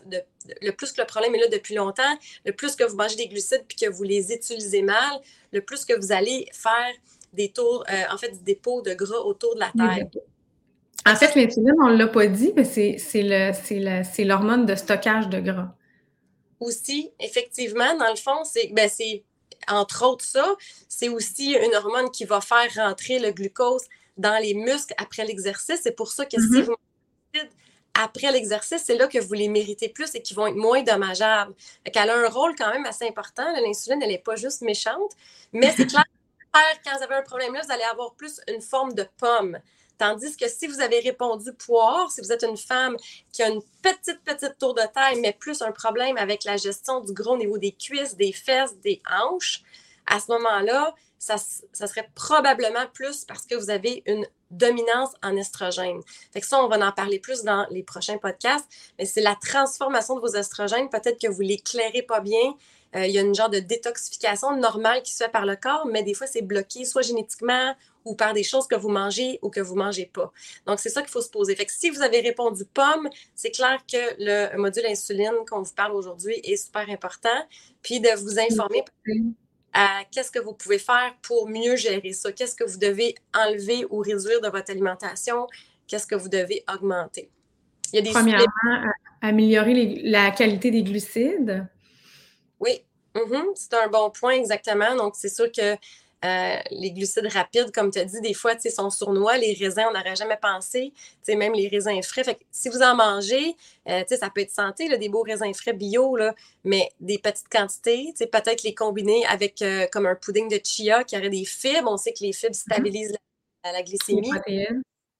le 0.62 0.70
plus 0.70 0.92
que 0.92 1.00
le 1.00 1.06
problème 1.06 1.34
est 1.34 1.40
là 1.40 1.48
depuis 1.48 1.74
longtemps, 1.74 2.16
le 2.44 2.52
plus 2.52 2.76
que 2.76 2.84
vous 2.84 2.96
mangez 2.96 3.16
des 3.16 3.28
glucides 3.28 3.64
puis 3.66 3.76
que 3.76 3.90
vous 3.90 4.04
les 4.04 4.32
utilisez 4.32 4.82
mal, 4.82 5.20
le 5.52 5.60
plus 5.60 5.84
que 5.84 5.98
vous 5.98 6.12
allez 6.12 6.48
faire 6.52 6.92
des 7.32 7.50
tours, 7.50 7.84
euh, 7.90 8.02
en 8.12 8.16
fait, 8.16 8.30
du 8.30 8.42
dépôt 8.44 8.80
de 8.82 8.94
gras 8.94 9.18
autour 9.18 9.56
de 9.56 9.60
la 9.60 9.72
terre. 9.76 10.06
En 11.06 11.16
fait, 11.16 11.34
l'insuline, 11.34 11.74
on 11.82 11.90
ne 11.90 11.96
l'a 11.96 12.06
pas 12.06 12.26
dit, 12.26 12.52
mais 12.56 12.64
c'est 12.64 14.24
l'hormone 14.24 14.66
de 14.66 14.74
stockage 14.74 15.28
de 15.28 15.40
gras. 15.40 15.74
Aussi, 16.60 17.10
effectivement, 17.20 17.96
dans 17.98 18.08
le 18.08 18.16
fond, 18.16 18.44
c'est 18.44 18.68
ben 18.72 18.88
entre 19.68 20.04
autres 20.06 20.24
ça, 20.24 20.56
c'est 20.88 21.08
aussi 21.08 21.52
une 21.52 21.74
hormone 21.74 22.10
qui 22.10 22.24
va 22.24 22.40
faire 22.40 22.68
rentrer 22.76 23.18
le 23.18 23.30
glucose 23.30 23.84
dans 24.16 24.40
les 24.40 24.54
muscles 24.54 24.94
après 24.98 25.24
l'exercice. 25.24 25.80
C'est 25.82 25.96
pour 25.96 26.12
ça 26.12 26.24
que 26.24 26.40
si 26.40 26.46
mm-hmm. 26.46 26.64
vous 26.64 26.74
après 27.94 28.32
l'exercice, 28.32 28.82
c'est 28.84 28.96
là 28.96 29.06
que 29.06 29.18
vous 29.18 29.34
les 29.34 29.48
méritez 29.48 29.88
plus 29.88 30.14
et 30.16 30.22
qui 30.22 30.34
vont 30.34 30.48
être 30.48 30.56
moins 30.56 30.82
dommageables. 30.82 31.54
Elle 31.84 32.10
a 32.10 32.16
un 32.16 32.28
rôle 32.28 32.56
quand 32.56 32.70
même 32.72 32.86
assez 32.86 33.06
important. 33.06 33.44
L'insuline, 33.62 34.02
elle 34.02 34.08
n'est 34.08 34.18
pas 34.18 34.34
juste 34.34 34.62
méchante, 34.62 35.12
mais 35.52 35.72
c'est 35.76 35.86
clair 35.86 36.04
quand 36.84 36.96
vous 36.96 37.02
avez 37.02 37.14
un 37.16 37.22
problème 37.22 37.54
là, 37.54 37.62
vous 37.64 37.72
allez 37.72 37.84
avoir 37.84 38.14
plus 38.14 38.40
une 38.48 38.60
forme 38.60 38.94
de 38.94 39.06
pomme. 39.18 39.58
Tandis 39.98 40.36
que 40.36 40.48
si 40.48 40.66
vous 40.66 40.80
avez 40.80 41.00
répondu 41.00 41.52
poire, 41.52 42.10
si 42.10 42.20
vous 42.20 42.32
êtes 42.32 42.42
une 42.42 42.56
femme 42.56 42.96
qui 43.32 43.42
a 43.42 43.48
une 43.48 43.62
petite, 43.80 44.22
petite 44.24 44.58
tour 44.58 44.74
de 44.74 44.82
taille, 44.92 45.20
mais 45.20 45.32
plus 45.32 45.62
un 45.62 45.70
problème 45.70 46.16
avec 46.16 46.44
la 46.44 46.56
gestion 46.56 47.00
du 47.00 47.12
gros 47.12 47.36
niveau 47.36 47.58
des 47.58 47.72
cuisses, 47.72 48.16
des 48.16 48.32
fesses, 48.32 48.76
des 48.78 49.00
hanches, 49.08 49.62
à 50.06 50.18
ce 50.18 50.30
moment-là, 50.32 50.94
ça, 51.24 51.86
serait 51.86 52.08
probablement 52.14 52.86
plus 52.92 53.24
parce 53.24 53.46
que 53.46 53.54
vous 53.54 53.70
avez 53.70 54.02
une 54.06 54.26
dominance 54.50 55.10
en 55.22 55.36
estrogène. 55.36 56.00
Fait 56.32 56.40
que 56.40 56.46
ça, 56.46 56.62
on 56.62 56.68
va 56.68 56.76
en 56.86 56.92
parler 56.92 57.18
plus 57.18 57.42
dans 57.42 57.66
les 57.70 57.82
prochains 57.82 58.18
podcasts, 58.18 58.68
mais 58.98 59.06
c'est 59.06 59.22
la 59.22 59.36
transformation 59.36 60.16
de 60.16 60.20
vos 60.20 60.34
estrogènes. 60.34 60.88
Peut-être 60.90 61.20
que 61.20 61.28
vous 61.28 61.40
l'éclairez 61.40 62.02
pas 62.02 62.20
bien. 62.20 62.54
Euh, 62.94 63.06
il 63.06 63.12
y 63.12 63.18
a 63.18 63.22
une 63.22 63.34
genre 63.34 63.50
de 63.50 63.58
détoxification 63.58 64.56
normale 64.56 65.02
qui 65.02 65.12
se 65.12 65.24
fait 65.24 65.30
par 65.30 65.46
le 65.46 65.56
corps, 65.56 65.86
mais 65.86 66.02
des 66.02 66.14
fois, 66.14 66.26
c'est 66.26 66.42
bloqué 66.42 66.84
soit 66.84 67.02
génétiquement 67.02 67.74
ou 68.04 68.14
par 68.14 68.34
des 68.34 68.44
choses 68.44 68.68
que 68.68 68.76
vous 68.76 68.90
mangez 68.90 69.38
ou 69.42 69.50
que 69.50 69.60
vous 69.60 69.74
ne 69.74 69.82
mangez 69.82 70.06
pas. 70.06 70.30
Donc, 70.66 70.78
c'est 70.78 70.90
ça 70.90 71.00
qu'il 71.00 71.10
faut 71.10 71.22
se 71.22 71.30
poser. 71.30 71.56
Fait 71.56 71.66
que 71.66 71.72
si 71.72 71.90
vous 71.90 72.02
avez 72.02 72.20
répondu 72.20 72.64
pomme, 72.66 73.08
c'est 73.34 73.50
clair 73.50 73.80
que 73.90 73.96
le 74.18 74.56
module 74.58 74.86
insuline 74.86 75.32
qu'on 75.48 75.62
vous 75.62 75.74
parle 75.74 75.92
aujourd'hui 75.92 76.34
est 76.44 76.56
super 76.56 76.88
important. 76.88 77.48
Puis 77.82 78.00
de 78.00 78.10
vous 78.16 78.38
informer 78.38 78.84
qu'est-ce 80.10 80.30
que 80.30 80.38
vous 80.38 80.52
pouvez 80.54 80.78
faire 80.78 81.14
pour 81.22 81.48
mieux 81.48 81.76
gérer 81.76 82.12
ça? 82.12 82.32
Qu'est-ce 82.32 82.54
que 82.54 82.64
vous 82.64 82.78
devez 82.78 83.14
enlever 83.34 83.86
ou 83.90 83.98
réduire 83.98 84.40
de 84.40 84.48
votre 84.48 84.70
alimentation? 84.70 85.46
Qu'est-ce 85.86 86.06
que 86.06 86.14
vous 86.14 86.28
devez 86.28 86.64
augmenter? 86.72 87.30
Il 87.92 87.96
y 87.96 87.98
a 87.98 88.02
des 88.02 88.10
Premièrement, 88.10 88.46
améliorer 89.20 90.00
la 90.04 90.30
qualité 90.30 90.70
des 90.70 90.82
glucides. 90.82 91.66
Oui, 92.60 92.84
mm-hmm. 93.14 93.44
c'est 93.54 93.74
un 93.74 93.88
bon 93.88 94.10
point, 94.10 94.32
exactement. 94.32 94.94
Donc, 94.96 95.14
c'est 95.16 95.28
sûr 95.28 95.50
que 95.52 95.76
euh, 96.24 96.56
les 96.70 96.92
glucides 96.92 97.26
rapides, 97.26 97.70
comme 97.72 97.90
tu 97.90 97.98
as 97.98 98.04
dit, 98.04 98.20
des 98.20 98.34
fois, 98.34 98.58
sont 98.58 98.90
sournois. 98.90 99.36
Les 99.36 99.54
raisins, 99.54 99.84
on 99.88 99.92
n'aurait 99.92 100.16
jamais 100.16 100.38
pensé. 100.40 100.92
Même 101.28 101.52
les 101.52 101.68
raisins 101.68 102.00
frais. 102.02 102.24
Fait 102.24 102.38
si 102.50 102.68
vous 102.68 102.82
en 102.82 102.94
mangez, 102.94 103.56
euh, 103.88 104.02
ça 104.08 104.30
peut 104.30 104.40
être 104.40 104.50
santé, 104.50 104.88
là, 104.88 104.96
des 104.96 105.08
beaux 105.08 105.22
raisins 105.22 105.52
frais 105.54 105.74
bio, 105.74 106.16
là, 106.16 106.34
mais 106.64 106.90
des 107.00 107.18
petites 107.18 107.48
quantités. 107.48 108.14
Peut-être 108.18 108.62
les 108.62 108.74
combiner 108.74 109.26
avec 109.26 109.60
euh, 109.62 109.86
comme 109.92 110.06
un 110.06 110.14
pudding 110.14 110.48
de 110.48 110.60
chia 110.62 111.04
qui 111.04 111.16
aurait 111.16 111.30
des 111.30 111.44
fibres. 111.44 111.90
On 111.90 111.96
sait 111.96 112.12
que 112.12 112.22
les 112.24 112.32
fibres 112.32 112.54
mm-hmm. 112.54 112.72
stabilisent 112.72 113.16
la, 113.64 113.82
glycémie. 113.82 114.30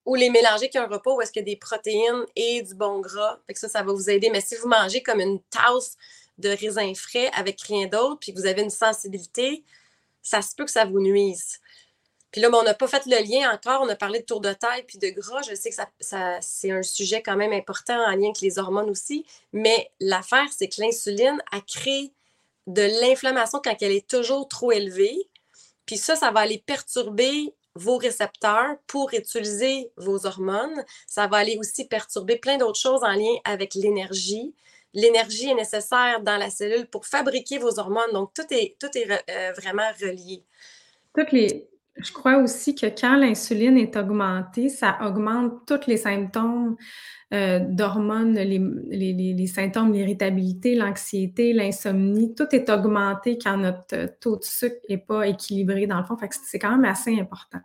ou 0.07 0.15
les 0.15 0.31
mélanger 0.31 0.65
avec 0.65 0.77
un 0.77 0.87
repas 0.87 1.13
où 1.13 1.21
est-ce 1.21 1.33
qu'il 1.33 1.41
y 1.41 1.45
a 1.45 1.53
des 1.53 1.57
protéines 1.57 2.25
et 2.37 2.63
du 2.63 2.75
bon 2.75 3.01
gras. 3.01 3.39
Fait 3.47 3.55
que 3.55 3.59
ça, 3.59 3.69
ça 3.69 3.83
va 3.83 3.93
vous 3.93 4.11
aider. 4.11 4.31
Mais 4.31 4.41
si 4.41 4.57
vous 4.57 4.69
mangez 4.69 5.03
comme 5.03 5.21
une 5.21 5.41
tasse 5.51 5.97
de 6.39 6.49
raisins 6.49 6.95
frais 6.95 7.31
avec 7.35 7.61
rien 7.63 7.87
d'autre, 7.87 8.19
puis 8.21 8.33
que 8.33 8.41
vous 8.41 8.47
avez 8.47 8.63
une 8.63 8.71
sensibilité, 8.71 9.65
ça 10.25 10.43
se 10.43 10.57
peut 10.57 10.65
que 10.65 10.71
ça 10.73 10.85
vous 10.85 11.01
nuise. 11.01 11.61
Puis 12.33 12.41
là, 12.41 12.51
on 12.53 12.65
n'a 12.65 12.75
pas 12.75 12.89
fait 12.89 13.07
le 13.07 13.23
lien 13.23 13.49
encore. 13.55 13.83
On 13.83 13.89
a 13.89 13.95
parlé 13.95 14.19
de 14.19 14.25
tour 14.25 14.41
de 14.41 14.53
taille 14.53 14.83
puis 14.83 14.99
de 14.99 15.09
gras. 15.11 15.43
Je 15.49 15.55
sais 15.55 15.71
que 15.71 15.77
ça, 16.01 16.41
c'est 16.41 16.73
un 16.73 16.83
sujet 16.83 17.23
quand 17.23 17.37
même 17.37 17.53
important 17.53 17.95
en 17.95 18.11
lien 18.11 18.25
avec 18.25 18.41
les 18.41 18.59
hormones 18.59 18.91
aussi. 18.91 19.25
Mais 19.53 19.93
l'affaire, 20.01 20.49
c'est 20.51 20.67
que 20.67 20.81
l'insuline 20.81 21.41
a 21.53 21.61
créé 21.61 22.13
de 22.67 22.83
l'inflammation 23.01 23.61
quand 23.63 23.77
elle 23.81 23.93
est 23.93 24.09
toujours 24.09 24.49
trop 24.49 24.73
élevée. 24.73 25.29
Puis 25.87 25.97
ça, 25.97 26.17
ça 26.17 26.33
va 26.33 26.41
aller 26.41 26.61
perturber 26.67 27.55
vos 27.77 27.99
récepteurs 27.99 28.77
pour 28.89 29.15
utiliser 29.15 29.93
vos 29.97 30.27
hormones. 30.27 30.85
Ça 31.07 31.29
va 31.29 31.37
aller 31.37 31.57
aussi 31.59 31.87
perturber 31.87 32.37
plein 32.37 32.57
d'autres 32.57 32.81
choses 32.81 33.05
en 33.05 33.13
lien 33.13 33.35
avec 33.45 33.75
l'énergie, 33.75 34.55
l'énergie 34.95 35.51
est 35.51 35.55
nécessaire 35.55 36.21
dans 36.23 36.37
la 36.37 36.51
cellule 36.51 36.87
pour 36.87 37.07
fabriquer 37.07 37.59
vos 37.59 37.79
hormones. 37.79 38.13
Donc, 38.13 38.33
tout 38.33 38.47
est, 38.51 38.77
tout 38.81 38.97
est 38.97 39.11
euh, 39.11 39.53
vraiment 39.53 39.91
relié. 40.01 40.45
Toutes 41.17 41.33
les... 41.33 41.69
Je 41.97 42.13
crois 42.13 42.39
aussi 42.39 42.75
que 42.75 42.87
quand 42.87 43.17
l'insuline 43.17 43.79
est 43.79 43.97
augmentée, 43.97 44.69
ça 44.69 44.99
augmente 45.03 45.65
tous 45.65 45.87
les 45.87 45.97
symptômes 45.97 46.77
euh, 47.33 47.61
d'hormones, 47.61 48.35
les, 48.35 48.61
les, 48.89 49.33
les, 49.33 49.47
symptômes, 49.47 49.93
l'irritabilité, 49.93 50.75
l'anxiété, 50.75 51.53
l'insomnie. 51.53 52.35
Tout 52.35 52.49
est 52.53 52.69
augmenté 52.69 53.39
quand 53.39 53.57
notre 53.57 54.19
taux 54.19 54.37
de 54.37 54.43
sucre 54.43 54.81
n'est 54.89 54.99
pas 54.99 55.29
équilibré 55.29 55.87
dans 55.87 55.99
le 55.99 56.05
fond. 56.05 56.17
Fait 56.17 56.29
que 56.29 56.35
c'est 56.45 56.59
quand 56.59 56.73
même 56.73 56.85
assez 56.85 57.17
important. 57.19 57.61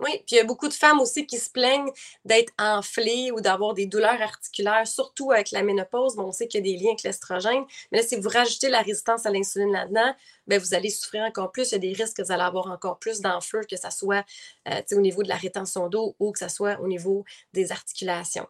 Oui, 0.00 0.12
puis 0.26 0.32
il 0.32 0.36
y 0.36 0.40
a 0.40 0.44
beaucoup 0.44 0.68
de 0.68 0.74
femmes 0.74 0.98
aussi 1.00 1.26
qui 1.26 1.38
se 1.38 1.50
plaignent 1.50 1.90
d'être 2.24 2.52
enflées 2.58 3.30
ou 3.32 3.40
d'avoir 3.40 3.74
des 3.74 3.86
douleurs 3.86 4.20
articulaires, 4.20 4.86
surtout 4.86 5.30
avec 5.30 5.50
la 5.50 5.62
ménopause. 5.62 6.16
Bon, 6.16 6.24
on 6.24 6.32
sait 6.32 6.48
qu'il 6.48 6.66
y 6.66 6.70
a 6.70 6.72
des 6.72 6.82
liens 6.82 6.90
avec 6.90 7.02
l'estrogène, 7.02 7.64
mais 7.92 7.98
là, 7.98 8.04
si 8.04 8.16
vous 8.16 8.28
rajoutez 8.28 8.70
la 8.70 8.80
résistance 8.80 9.26
à 9.26 9.30
l'insuline 9.30 9.72
là-dedans, 9.72 10.14
bien, 10.46 10.58
vous 10.58 10.74
allez 10.74 10.88
souffrir 10.88 11.24
encore 11.24 11.52
plus. 11.52 11.70
Il 11.70 11.72
y 11.72 11.74
a 11.74 11.78
des 11.78 11.92
risques 11.92 12.16
que 12.16 12.22
vous 12.22 12.32
allez 12.32 12.42
avoir 12.42 12.70
encore 12.70 12.98
plus 12.98 13.20
d'enflure, 13.20 13.66
que 13.66 13.76
ce 13.76 13.90
soit 13.90 14.24
euh, 14.68 14.80
au 14.92 15.00
niveau 15.00 15.22
de 15.22 15.28
la 15.28 15.36
rétention 15.36 15.88
d'eau 15.88 16.16
ou 16.18 16.32
que 16.32 16.38
ce 16.38 16.48
soit 16.48 16.80
au 16.80 16.88
niveau 16.88 17.24
des 17.52 17.70
articulations. 17.70 18.46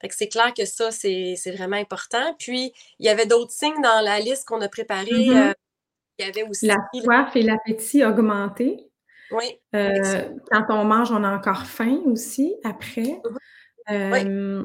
Fait 0.00 0.08
que 0.08 0.14
c'est 0.14 0.28
clair 0.28 0.54
que 0.54 0.64
ça, 0.64 0.90
c'est 0.90 1.34
vraiment 1.56 1.76
important. 1.76 2.34
Puis, 2.38 2.72
il 2.98 3.06
y 3.06 3.08
avait 3.08 3.26
d'autres 3.26 3.52
signes 3.52 3.82
dans 3.82 4.00
la 4.00 4.20
liste 4.20 4.46
qu'on 4.46 4.60
a 4.60 4.68
préparée. 4.68 5.10
Mm-hmm. 5.10 5.48
Euh, 5.50 5.54
il 6.18 6.26
y 6.26 6.28
avait 6.28 6.44
aussi... 6.44 6.66
La 6.66 6.76
soif 6.94 7.34
et 7.34 7.42
l'appétit 7.42 8.04
augmenté. 8.04 8.87
Oui. 9.30 9.58
Euh, 9.74 10.28
quand 10.50 10.64
on 10.70 10.84
mange, 10.84 11.10
on 11.10 11.22
a 11.24 11.30
encore 11.30 11.66
faim 11.66 12.00
aussi 12.06 12.56
après. 12.64 13.20
Mm-hmm. 13.88 14.12
oui. 14.12 14.26
Euh, 14.26 14.64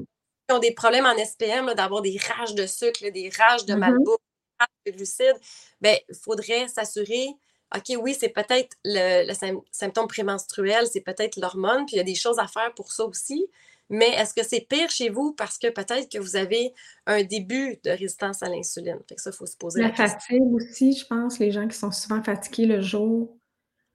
Ils 0.50 0.54
ont 0.54 0.60
des 0.60 0.74
problèmes 0.74 1.06
en 1.06 1.18
SPM, 1.18 1.74
d'avoir 1.74 2.02
des 2.02 2.18
rages 2.18 2.56
de 2.56 2.66
sucre, 2.66 3.10
des 3.12 3.30
rages 3.38 3.66
de 3.66 3.74
mm-hmm. 3.74 3.78
malbouffe, 3.78 4.18
des 4.18 4.58
rages 4.60 4.86
de 4.86 4.92
glucides. 4.92 5.40
Bien, 5.82 5.96
il 6.10 6.16
faudrait 6.16 6.68
s'assurer 6.68 7.36
OK, 7.76 7.98
oui, 8.00 8.16
c'est 8.18 8.30
peut-être 8.30 8.78
le, 8.86 9.34
symptôme 9.72 10.08
prémenstruel, 10.08 10.86
c'est 10.92 11.02
peut-être 11.02 11.38
l'hormone, 11.38 11.86
puis 11.86 11.96
il 11.96 11.98
y 11.98 12.02
a 12.02 12.04
des 12.04 12.16
choses 12.16 12.38
à 12.38 12.48
faire 12.48 12.72
pour 12.76 12.92
ça 12.92 13.06
aussi. 13.06 13.48
Mais 13.90 14.10
est-ce 14.10 14.34
que 14.34 14.44
c'est 14.44 14.62
pire 14.62 14.90
chez 14.90 15.10
vous 15.10 15.34
parce 15.34 15.58
que 15.58 15.68
peut-être 15.68 16.10
que 16.10 16.18
vous 16.18 16.36
avez 16.36 16.74
un 17.06 17.24
début 17.24 17.80
de 17.84 17.90
résistance 17.90 18.42
à 18.42 18.50
l'insuline? 18.50 19.00
Fait 19.10 19.16
que 19.16 19.22
ça, 19.22 19.32
il 19.32 19.36
faut 19.36 19.46
se 19.46 19.58
poser 19.58 19.82
la, 19.82 19.90
la 19.90 19.94
fatigue 19.94 20.54
aussi, 20.54 20.96
je 20.96 21.06
pense, 21.06 21.40
les 21.40 21.52
gens 21.52 21.68
qui 21.68 21.78
sont 21.78 21.92
souvent 21.92 22.24
fatigués 22.24 22.66
le 22.66 22.82
jour. 22.82 23.36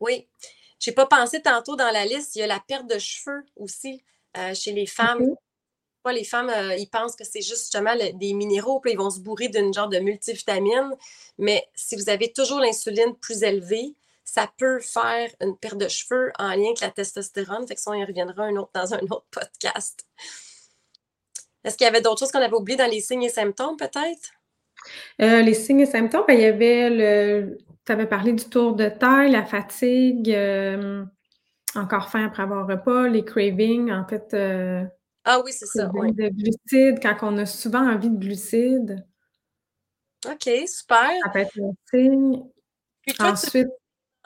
Oui. 0.01 0.29
J'ai 0.79 0.93
pas 0.93 1.07
pensé 1.07 1.43
tantôt 1.43 1.77
dans 1.77 1.91
la 1.91 2.05
liste, 2.05 2.37
il 2.37 2.41
y 2.41 2.43
a 2.43 2.47
la 2.47 2.61
perte 2.61 2.87
de 2.87 2.99
cheveux 2.99 3.45
aussi 3.57 4.03
euh, 4.37 4.55
chez 4.55 4.73
les 4.73 4.87
femmes. 4.87 5.35
Les 6.07 6.25
femmes, 6.25 6.49
euh, 6.49 6.75
ils 6.77 6.89
pensent 6.89 7.17
que 7.17 7.25
c'est 7.25 7.43
juste 7.43 7.65
justement 7.65 7.95
des 8.15 8.33
minéraux, 8.33 8.81
puis 8.81 8.93
ils 8.93 8.99
vont 8.99 9.11
se 9.11 9.21
bourrer 9.21 9.49
d'une 9.49 9.75
genre 9.75 9.89
de 9.89 9.99
multivitamine. 9.99 10.95
Mais 11.37 11.69
si 11.75 11.97
vous 11.97 12.09
avez 12.09 12.33
toujours 12.33 12.61
l'insuline 12.61 13.15
plus 13.21 13.43
élevée, 13.43 13.95
ça 14.25 14.51
peut 14.59 14.81
faire 14.81 15.31
une 15.41 15.57
perte 15.57 15.79
de 15.79 15.89
cheveux 15.89 16.33
en 16.39 16.51
lien 16.51 16.67
avec 16.67 16.81
la 16.81 16.91
testostérone. 16.91 17.67
Fait 17.67 17.75
que 17.75 17.81
ça, 17.81 17.91
on 17.91 17.95
y 17.95 18.05
reviendra 18.05 18.45
un 18.45 18.57
autre, 18.57 18.71
dans 18.75 18.95
un 18.95 19.01
autre 19.11 19.27
podcast. 19.31 20.07
Est-ce 21.65 21.77
qu'il 21.77 21.85
y 21.85 21.89
avait 21.89 22.01
d'autres 22.01 22.21
choses 22.21 22.33
qu'on 22.33 22.41
avait 22.41 22.55
oubliées 22.55 22.79
dans 22.79 22.91
les 22.91 23.01
signes 23.01 23.25
et 23.25 23.29
symptômes, 23.29 23.77
peut-être? 23.77 24.31
Euh, 25.21 25.43
les 25.43 25.55
signes 25.55 25.81
et 25.81 25.87
symptômes, 25.87 26.25
ben, 26.27 26.35
il 26.35 26.43
y 26.43 26.47
avait 26.47 26.89
le, 26.91 27.59
tu 27.89 27.93
avais 27.93 28.07
parlé 28.07 28.35
du 28.35 28.45
tour 28.45 28.77
de 28.77 28.91
taille, 28.91 29.31
la 29.31 29.47
fatigue, 29.47 30.31
euh, 30.31 31.07
encore 31.75 32.11
faim 32.11 32.27
après 32.27 32.43
avoir 32.43 32.67
repas, 32.67 33.09
les 33.09 33.25
cravings, 33.25 33.91
en 33.91 34.07
fait. 34.07 34.35
Euh, 34.35 34.85
ah 35.25 35.41
oui, 35.43 35.53
c'est 35.55 35.65
ça. 35.65 35.91
Oui. 35.95 36.13
De 36.13 36.29
glucides, 36.29 37.01
quand 37.01 37.17
on 37.23 37.39
a 37.39 37.47
souvent 37.47 37.91
envie 37.91 38.11
de 38.11 38.19
glucides. 38.19 39.07
OK, 40.27 40.51
super. 40.67 41.13
Ça 41.25 41.31
peut 41.33 41.39
être 41.39 41.59
un 41.59 41.73
signe. 41.91 42.45
Ensuite. 43.21 43.69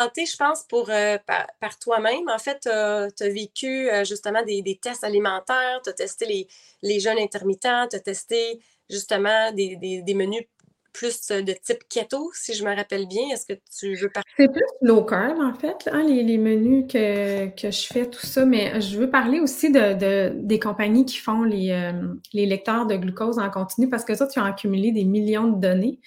je 0.00 0.36
pense, 0.36 0.64
pour, 0.64 0.90
euh, 0.90 1.18
par, 1.60 1.78
toi-même. 1.78 2.28
En 2.30 2.40
fait, 2.40 2.62
tu 2.62 2.68
as, 2.68 3.28
vécu 3.28 3.88
justement 4.04 4.42
des, 4.42 4.80
tests 4.82 5.04
alimentaires, 5.04 5.80
tu 5.84 5.90
as 5.90 5.92
testé 5.92 6.26
les, 6.26 6.48
les 6.82 6.98
jeûnes 6.98 7.20
intermittents, 7.20 7.86
tu 7.86 7.94
as 7.94 8.00
testé 8.00 8.60
justement 8.90 9.52
des, 9.52 9.76
des 9.76 10.14
menus 10.14 10.46
plus 10.92 11.28
de 11.28 11.52
type 11.52 11.88
keto, 11.88 12.30
si 12.34 12.54
je 12.54 12.64
me 12.64 12.74
rappelle 12.74 13.06
bien. 13.06 13.22
Est-ce 13.32 13.46
que 13.46 13.60
tu 13.78 13.94
veux 13.94 14.10
parler? 14.10 14.28
C'est 14.36 14.52
plus 14.52 14.62
low 14.82 15.04
carb, 15.04 15.38
en 15.40 15.54
fait, 15.54 15.88
hein, 15.90 16.04
les, 16.04 16.38
menus 16.38 16.86
que, 16.90 17.50
je 17.70 17.86
fais, 17.92 18.08
tout 18.08 18.26
ça. 18.26 18.44
Mais 18.44 18.80
je 18.80 18.98
veux 18.98 19.10
parler 19.10 19.40
aussi 19.40 19.70
de, 19.70 20.32
des 20.34 20.58
compagnies 20.58 21.04
qui 21.04 21.18
font 21.18 21.42
les, 21.42 21.70
euh, 21.70 21.92
les 22.32 22.46
lecteurs 22.46 22.86
de 22.86 22.96
glucose 22.96 23.38
en 23.38 23.50
continu 23.50 23.88
parce 23.88 24.04
que 24.04 24.14
ça, 24.14 24.26
tu 24.26 24.38
as 24.38 24.44
accumulé 24.44 24.92
des 24.92 25.04
millions 25.04 25.48
de 25.48 25.60
données. 25.60 26.00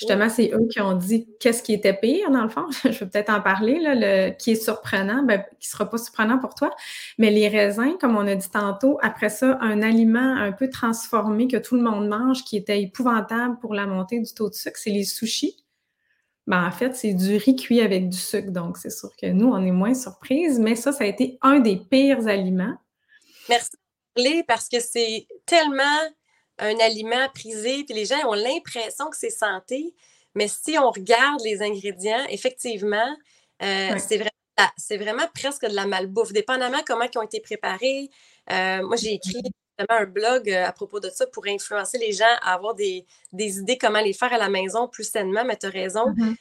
Justement, 0.00 0.30
c'est 0.30 0.50
eux 0.54 0.66
qui 0.70 0.80
ont 0.80 0.94
dit 0.94 1.28
qu'est-ce 1.40 1.62
qui 1.62 1.74
était 1.74 1.92
pire, 1.92 2.30
dans 2.30 2.42
le 2.42 2.48
fond. 2.48 2.64
Je 2.84 2.88
vais 2.88 3.06
peut-être 3.06 3.28
en 3.28 3.42
parler, 3.42 3.78
là, 3.78 3.94
le, 3.94 4.30
qui 4.30 4.52
est 4.52 4.62
surprenant, 4.62 5.22
ben, 5.22 5.44
qui 5.60 5.68
ne 5.68 5.72
sera 5.72 5.90
pas 5.90 5.98
surprenant 5.98 6.38
pour 6.38 6.54
toi. 6.54 6.70
Mais 7.18 7.30
les 7.30 7.48
raisins, 7.48 7.98
comme 8.00 8.16
on 8.16 8.26
a 8.26 8.34
dit 8.34 8.48
tantôt, 8.48 8.98
après 9.02 9.28
ça, 9.28 9.58
un 9.60 9.82
aliment 9.82 10.36
un 10.36 10.52
peu 10.52 10.70
transformé 10.70 11.48
que 11.48 11.58
tout 11.58 11.76
le 11.76 11.82
monde 11.82 12.08
mange, 12.08 12.44
qui 12.44 12.56
était 12.56 12.80
épouvantable 12.80 13.58
pour 13.60 13.74
la 13.74 13.86
montée 13.86 14.20
du 14.20 14.32
taux 14.32 14.48
de 14.48 14.54
sucre, 14.54 14.78
c'est 14.78 14.88
les 14.88 15.04
sushis. 15.04 15.66
Ben, 16.46 16.66
en 16.66 16.70
fait, 16.70 16.96
c'est 16.96 17.12
du 17.12 17.36
riz 17.36 17.56
cuit 17.56 17.82
avec 17.82 18.08
du 18.08 18.16
sucre. 18.16 18.52
Donc, 18.52 18.78
c'est 18.78 18.90
sûr 18.90 19.10
que 19.20 19.26
nous, 19.26 19.48
on 19.48 19.62
est 19.62 19.70
moins 19.70 19.92
surprise, 19.92 20.58
mais 20.58 20.76
ça, 20.76 20.92
ça 20.92 21.04
a 21.04 21.06
été 21.06 21.38
un 21.42 21.60
des 21.60 21.76
pires 21.76 22.26
aliments. 22.26 22.74
Merci 23.50 23.76
parce 24.46 24.68
que 24.68 24.80
c'est 24.80 25.26
tellement 25.46 25.82
un 26.60 26.78
aliment 26.78 27.28
prisé, 27.34 27.84
puis 27.84 27.94
les 27.94 28.04
gens 28.04 28.18
ont 28.28 28.34
l'impression 28.34 29.10
que 29.10 29.16
c'est 29.16 29.30
santé, 29.30 29.94
mais 30.34 30.48
si 30.48 30.78
on 30.78 30.90
regarde 30.90 31.40
les 31.44 31.62
ingrédients, 31.62 32.24
effectivement, 32.28 33.16
euh, 33.62 33.96
c'est 33.98 34.18
vraiment, 34.18 35.04
vraiment 35.04 35.28
presque 35.34 35.66
de 35.66 35.74
la 35.74 35.86
malbouffe, 35.86 36.32
dépendamment 36.32 36.82
comment 36.86 37.06
ils 37.12 37.18
ont 37.18 37.22
été 37.22 37.40
préparés. 37.40 38.10
Euh, 38.50 38.86
moi, 38.86 38.96
j'ai 38.96 39.14
écrit 39.14 39.42
un 39.88 40.04
blog 40.04 40.50
euh, 40.50 40.66
à 40.66 40.72
propos 40.72 41.00
de 41.00 41.08
ça 41.08 41.26
pour 41.26 41.46
influencer 41.46 41.98
les 41.98 42.12
gens 42.12 42.36
à 42.42 42.54
avoir 42.54 42.74
des, 42.74 43.06
idées 43.32 43.78
comment 43.78 44.00
les 44.00 44.12
faire 44.12 44.32
à 44.32 44.38
la 44.38 44.48
maison 44.48 44.88
plus 44.88 45.10
sainement, 45.10 45.44
mais 45.44 45.56
tu 45.56 45.66
as 45.66 45.70
raison. 45.70 46.04
Mm-hmm. 46.10 46.36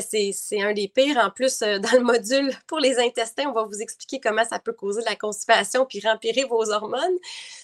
C'est 0.00 0.62
un 0.62 0.72
des 0.72 0.88
pires. 0.88 1.18
En 1.18 1.30
plus, 1.30 1.62
euh, 1.62 1.78
dans 1.78 1.92
le 1.92 2.04
module 2.04 2.52
pour 2.66 2.78
les 2.78 2.98
intestins, 2.98 3.48
on 3.48 3.52
va 3.52 3.64
vous 3.64 3.80
expliquer 3.80 4.20
comment 4.20 4.44
ça 4.44 4.58
peut 4.58 4.72
causer 4.72 5.00
de 5.00 5.06
la 5.06 5.16
constipation 5.16 5.86
puis 5.86 6.00
rempirer 6.00 6.44
vos 6.44 6.70
hormones. 6.70 7.16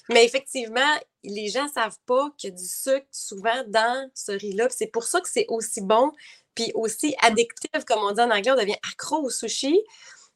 Mais 0.09 0.25
effectivement, 0.25 0.81
les 1.25 1.49
gens 1.49 1.65
ne 1.65 1.71
savent 1.71 1.99
pas 2.07 2.31
qu'il 2.37 2.51
y 2.51 2.53
a 2.53 2.57
du 2.57 2.67
sucre 2.67 3.07
souvent 3.11 3.65
dans 3.69 4.11
ce 4.15 4.33
riz-là. 4.33 4.69
C'est 4.71 4.87
pour 4.87 5.05
ça 5.05 5.21
que 5.21 5.29
c'est 5.29 5.47
aussi 5.49 5.81
bon 5.81 6.13
puis 6.55 6.71
aussi 6.75 7.15
addictif, 7.23 7.85
comme 7.87 8.01
on 8.01 8.13
dit 8.13 8.21
en 8.21 8.31
anglais, 8.31 8.51
on 8.51 8.57
devient 8.61 8.77
accro 8.93 9.25
au 9.25 9.31
sushi. 9.31 9.81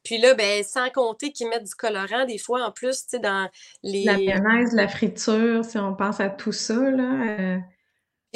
Puis 0.03 0.17
là, 0.17 0.33
ben, 0.33 0.63
sans 0.63 0.89
compter 0.89 1.31
qu'ils 1.31 1.49
mettent 1.49 1.65
du 1.65 1.75
colorant, 1.75 2.25
des 2.25 2.37
fois, 2.37 2.63
en 2.65 2.71
plus, 2.71 3.03
tu 3.03 3.09
sais, 3.09 3.19
dans 3.19 3.49
les... 3.83 4.05
La 4.05 4.13
mayonnaise, 4.13 4.73
la 4.73 4.87
friture, 4.87 5.65
si 5.65 5.77
on 5.77 5.93
pense 5.93 6.19
à 6.19 6.29
tout 6.29 6.53
ça, 6.53 6.75
là... 6.75 7.39
Euh, 7.39 7.57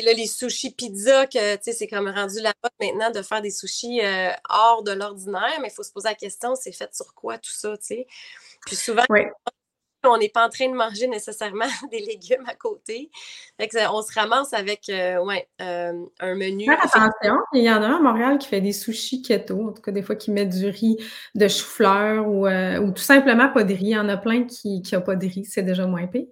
puis 0.01 0.07
là, 0.07 0.13
les 0.13 0.25
sushis 0.25 0.71
pizza, 0.71 1.27
que 1.27 1.55
tu 1.57 1.61
sais, 1.61 1.73
c'est 1.73 1.87
comme 1.87 2.09
rendu 2.09 2.41
la 2.41 2.53
mode 2.63 2.71
maintenant 2.79 3.11
de 3.11 3.21
faire 3.21 3.39
des 3.39 3.51
sushis 3.51 4.01
euh, 4.03 4.31
hors 4.49 4.81
de 4.81 4.91
l'ordinaire, 4.91 5.59
mais 5.61 5.67
il 5.67 5.73
faut 5.73 5.83
se 5.83 5.91
poser 5.91 6.09
la 6.09 6.15
question, 6.15 6.55
c'est 6.55 6.71
fait 6.71 6.91
sur 6.95 7.13
quoi 7.13 7.37
tout 7.37 7.51
ça, 7.51 7.77
tu 7.77 7.85
sais? 7.85 8.07
Puis 8.65 8.75
souvent, 8.75 9.03
on 10.03 10.17
n'est 10.17 10.29
pas 10.29 10.47
en 10.47 10.49
train 10.49 10.67
de 10.69 10.73
manger 10.73 11.07
nécessairement 11.07 11.67
des 11.91 11.99
légumes 11.99 12.43
à 12.47 12.55
côté. 12.55 13.11
Fait 13.59 13.67
que, 13.67 13.77
on 13.93 14.01
se 14.01 14.11
ramasse 14.19 14.53
avec 14.53 14.89
euh, 14.89 15.23
ouais, 15.23 15.47
euh, 15.61 15.93
un 16.19 16.33
menu. 16.33 16.65
Faire 16.65 16.83
attention, 16.83 17.35
il 17.53 17.61
y 17.61 17.71
en 17.71 17.83
a 17.83 17.85
un 17.85 17.97
à 17.97 17.99
Montréal 17.99 18.39
qui 18.39 18.47
fait 18.47 18.61
des 18.61 18.73
sushis 18.73 19.21
keto, 19.21 19.67
en 19.67 19.71
tout 19.71 19.83
cas 19.83 19.91
des 19.91 20.01
fois 20.01 20.15
qui 20.15 20.31
met 20.31 20.47
du 20.47 20.65
riz 20.65 20.97
de 21.35 21.47
chou-fleur 21.47 22.27
ou, 22.27 22.47
ou, 22.47 22.91
tout 22.91 23.03
simplement 23.03 23.49
pas 23.49 23.63
de 23.63 23.75
riz. 23.75 23.81
Il 23.81 23.89
y 23.89 23.99
en 23.99 24.09
a 24.09 24.17
plein 24.17 24.45
qui 24.45 24.81
n'ont 24.91 25.01
pas 25.01 25.15
de 25.15 25.27
riz, 25.27 25.45
c'est 25.45 25.61
déjà 25.61 25.85
moins 25.85 26.07
pire. 26.07 26.25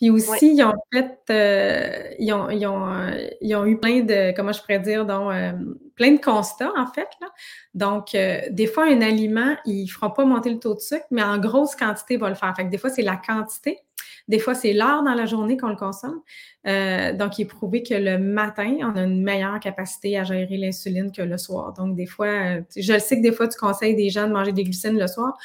Puis 0.00 0.08
aussi, 0.08 0.54
ils 0.54 0.62
ont 0.62 0.72
fait, 0.90 1.18
euh, 1.28 2.14
ils, 2.18 2.32
ont, 2.32 2.48
ils, 2.48 2.66
ont, 2.66 2.88
euh, 2.90 3.28
ils, 3.42 3.54
ont, 3.54 3.66
eu 3.66 3.78
plein 3.78 4.00
de, 4.00 4.34
comment 4.34 4.50
je 4.50 4.60
pourrais 4.60 4.78
dire, 4.78 5.04
donc, 5.04 5.30
euh, 5.30 5.52
plein 5.94 6.12
de 6.12 6.20
constats, 6.20 6.72
en 6.74 6.86
fait. 6.86 7.08
Là. 7.20 7.26
Donc, 7.74 8.16
des 8.50 8.66
fois, 8.66 8.86
un 8.86 9.02
aliment, 9.02 9.56
ils 9.66 9.84
ne 9.84 9.90
feront 9.90 10.10
pas 10.10 10.24
monter 10.24 10.48
le 10.48 10.58
taux 10.58 10.74
de 10.74 10.80
sucre, 10.80 11.04
mais 11.10 11.22
en 11.22 11.36
grosse 11.36 11.76
quantité, 11.76 12.14
ils 12.14 12.20
vont 12.20 12.28
le 12.28 12.34
faire. 12.34 12.54
Fait 12.56 12.64
que 12.64 12.70
des 12.70 12.78
fois, 12.78 12.88
c'est 12.88 13.02
la 13.02 13.16
quantité. 13.16 13.78
Des 14.26 14.38
fois, 14.38 14.54
c'est 14.54 14.72
l'heure 14.72 15.02
dans 15.02 15.14
la 15.14 15.26
journée 15.26 15.58
qu'on 15.58 15.68
le 15.68 15.76
consomme. 15.76 16.22
donc, 16.64 17.38
il 17.38 17.42
est 17.42 17.44
prouvé 17.44 17.82
que 17.82 17.92
le 17.92 18.16
matin, 18.16 18.78
on 18.80 18.96
a 18.96 19.02
une 19.02 19.22
meilleure 19.22 19.60
capacité 19.60 20.16
à 20.16 20.24
gérer 20.24 20.56
l'insuline 20.56 21.12
que 21.12 21.20
le 21.20 21.36
soir. 21.36 21.74
Donc, 21.74 21.94
des 21.94 22.06
fois, 22.06 22.60
je 22.74 22.98
sais 22.98 23.18
que 23.18 23.22
des 23.22 23.32
fois, 23.32 23.48
tu 23.48 23.58
conseilles 23.58 23.96
des 23.96 24.08
gens 24.08 24.26
de 24.26 24.32
manger 24.32 24.52
des 24.52 24.64
glucides 24.64 24.98
le 24.98 25.06
soir 25.06 25.36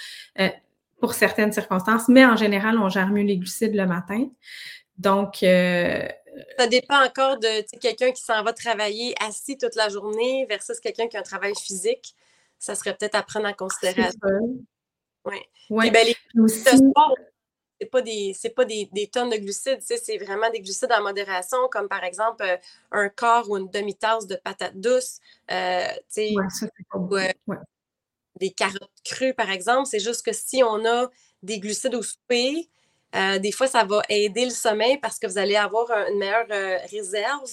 pour 1.06 1.14
certaines 1.14 1.54
circonstances, 1.54 2.08
mais 2.08 2.26
en 2.26 2.36
général, 2.36 2.80
on 2.80 2.90
gère 2.90 3.10
mieux 3.10 3.22
les 3.22 3.38
glucides 3.38 3.76
le 3.76 3.86
matin. 3.86 4.28
Donc, 4.98 5.44
euh, 5.44 6.02
ça 6.58 6.66
dépend 6.66 7.00
encore 7.06 7.38
de 7.38 7.78
quelqu'un 7.78 8.12
qui 8.12 8.24
s'en 8.24 8.42
va 8.42 8.54
travailler 8.54 9.14
assis 9.24 9.56
toute 9.56 9.76
la 9.76 9.88
journée 9.88 10.48
versus 10.50 10.80
quelqu'un 10.80 11.08
qui 11.08 11.16
a 11.16 11.20
un 11.20 11.24
travail 11.24 11.54
physique. 11.56 12.16
Ça 12.58 12.74
serait 12.74 12.98
peut-être 12.98 13.14
à 13.14 13.22
prendre 13.22 13.48
en 13.48 13.54
considération. 13.54 14.18
Oui. 15.26 15.38
Ouais. 15.70 15.92
Ben, 15.92 16.08
les 16.08 16.16
c'est 16.48 17.90
pas 17.92 18.02
des 18.02 18.34
pas 18.56 18.66
des, 18.66 19.10
tonnes 19.14 19.30
de 19.30 19.38
glucides, 19.38 19.82
c'est 19.82 20.18
vraiment 20.18 20.50
des 20.50 20.62
glucides 20.62 20.92
en 20.92 21.04
modération, 21.04 21.58
comme 21.70 21.88
par 21.88 22.04
exemple 22.04 22.44
euh, 22.44 22.58
un 22.92 23.10
quart 23.10 23.48
ou 23.48 23.58
une 23.58 23.70
demi-tasse 23.70 24.26
de 24.26 24.38
patates 24.38 24.80
douces. 24.80 25.20
Euh, 25.52 25.86
ouais, 26.18 26.34
ça, 26.50 26.68
des 28.40 28.52
carottes 28.52 28.90
crues, 29.04 29.34
par 29.34 29.52
exemple. 29.52 29.88
C'est 29.88 30.00
juste 30.00 30.26
que 30.26 30.34
si 30.34 30.64
on 30.64 30.86
a 30.86 31.10
des 31.44 31.60
glucides 31.60 31.96
au 31.96 32.02
souper, 32.02 32.70
euh, 33.16 33.40
des 33.40 33.52
fois, 33.52 33.68
ça 33.68 33.86
va 33.86 34.02
aider 34.10 34.46
le 34.46 34.52
sommeil 34.52 34.98
parce 34.98 35.20
que 35.20 35.28
vous 35.28 35.38
allez 35.38 35.56
avoir 35.56 35.90
une 36.10 36.18
meilleure 36.18 36.48
euh, 36.52 36.78
réserve 36.92 37.50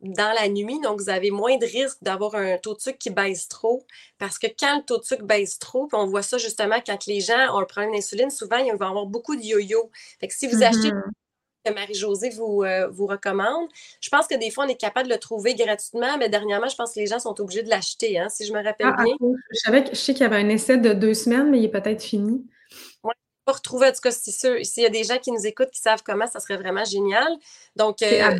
dans 0.00 0.34
la 0.34 0.48
nuit. 0.48 0.78
Donc, 0.80 1.00
vous 1.00 1.08
avez 1.08 1.30
moins 1.30 1.56
de 1.56 1.64
risque 1.64 1.98
d'avoir 2.02 2.34
un 2.34 2.58
taux 2.58 2.74
de 2.74 2.80
sucre 2.80 2.98
qui 2.98 3.10
baisse 3.10 3.48
trop. 3.48 3.84
Parce 4.18 4.38
que 4.38 4.46
quand 4.46 4.76
le 4.76 4.84
taux 4.84 4.98
de 4.98 5.04
sucre 5.04 5.24
baisse 5.24 5.58
trop, 5.58 5.88
on 5.92 6.06
voit 6.06 6.22
ça 6.22 6.36
justement 6.36 6.76
quand 6.84 7.06
les 7.06 7.20
gens 7.20 7.54
ont 7.54 7.60
un 7.60 7.64
problème 7.64 7.92
d'insuline, 7.92 8.30
souvent, 8.30 8.58
ils 8.58 8.72
vont 8.72 8.88
avoir 8.88 9.06
beaucoup 9.06 9.36
de 9.36 9.42
yo-yo. 9.42 9.90
Fait 10.20 10.28
que 10.28 10.34
si 10.34 10.46
vous 10.46 10.62
achetez 10.62 10.90
mm-hmm 10.90 11.10
que 11.66 11.74
Marie-Josée 11.74 12.30
vous, 12.30 12.62
euh, 12.62 12.88
vous 12.88 13.06
recommande. 13.06 13.68
Je 14.00 14.08
pense 14.08 14.26
que 14.26 14.34
des 14.34 14.50
fois, 14.50 14.64
on 14.64 14.68
est 14.68 14.80
capable 14.80 15.08
de 15.08 15.14
le 15.14 15.20
trouver 15.20 15.54
gratuitement, 15.54 16.18
mais 16.18 16.28
dernièrement, 16.28 16.68
je 16.68 16.76
pense 16.76 16.94
que 16.94 17.00
les 17.00 17.06
gens 17.06 17.18
sont 17.18 17.40
obligés 17.40 17.62
de 17.62 17.70
l'acheter, 17.70 18.18
hein, 18.18 18.28
si 18.28 18.46
je 18.46 18.52
me 18.52 18.62
rappelle 18.62 18.92
ah, 18.96 19.02
bien. 19.02 19.14
Je, 19.20 19.58
savais 19.58 19.84
je 19.90 19.94
sais 19.94 20.14
qu'il 20.14 20.22
y 20.22 20.26
avait 20.26 20.36
un 20.36 20.48
essai 20.48 20.78
de 20.78 20.92
deux 20.92 21.14
semaines, 21.14 21.50
mais 21.50 21.58
il 21.58 21.64
est 21.64 21.70
peut-être 21.70 22.02
fini. 22.02 22.44
Oui, 23.02 23.12
pas 23.44 23.52
retrouver, 23.52 23.88
en 23.88 23.92
tout 23.92 24.00
cas, 24.02 24.10
S'il 24.10 24.82
y 24.82 24.86
a 24.86 24.90
des 24.90 25.04
gens 25.04 25.18
qui 25.18 25.32
nous 25.32 25.46
écoutent, 25.46 25.70
qui 25.70 25.80
savent 25.80 26.02
comment, 26.04 26.26
ça 26.26 26.40
serait 26.40 26.56
vraiment 26.56 26.84
génial. 26.84 27.28
Donc, 27.74 28.02
euh, 28.02 28.36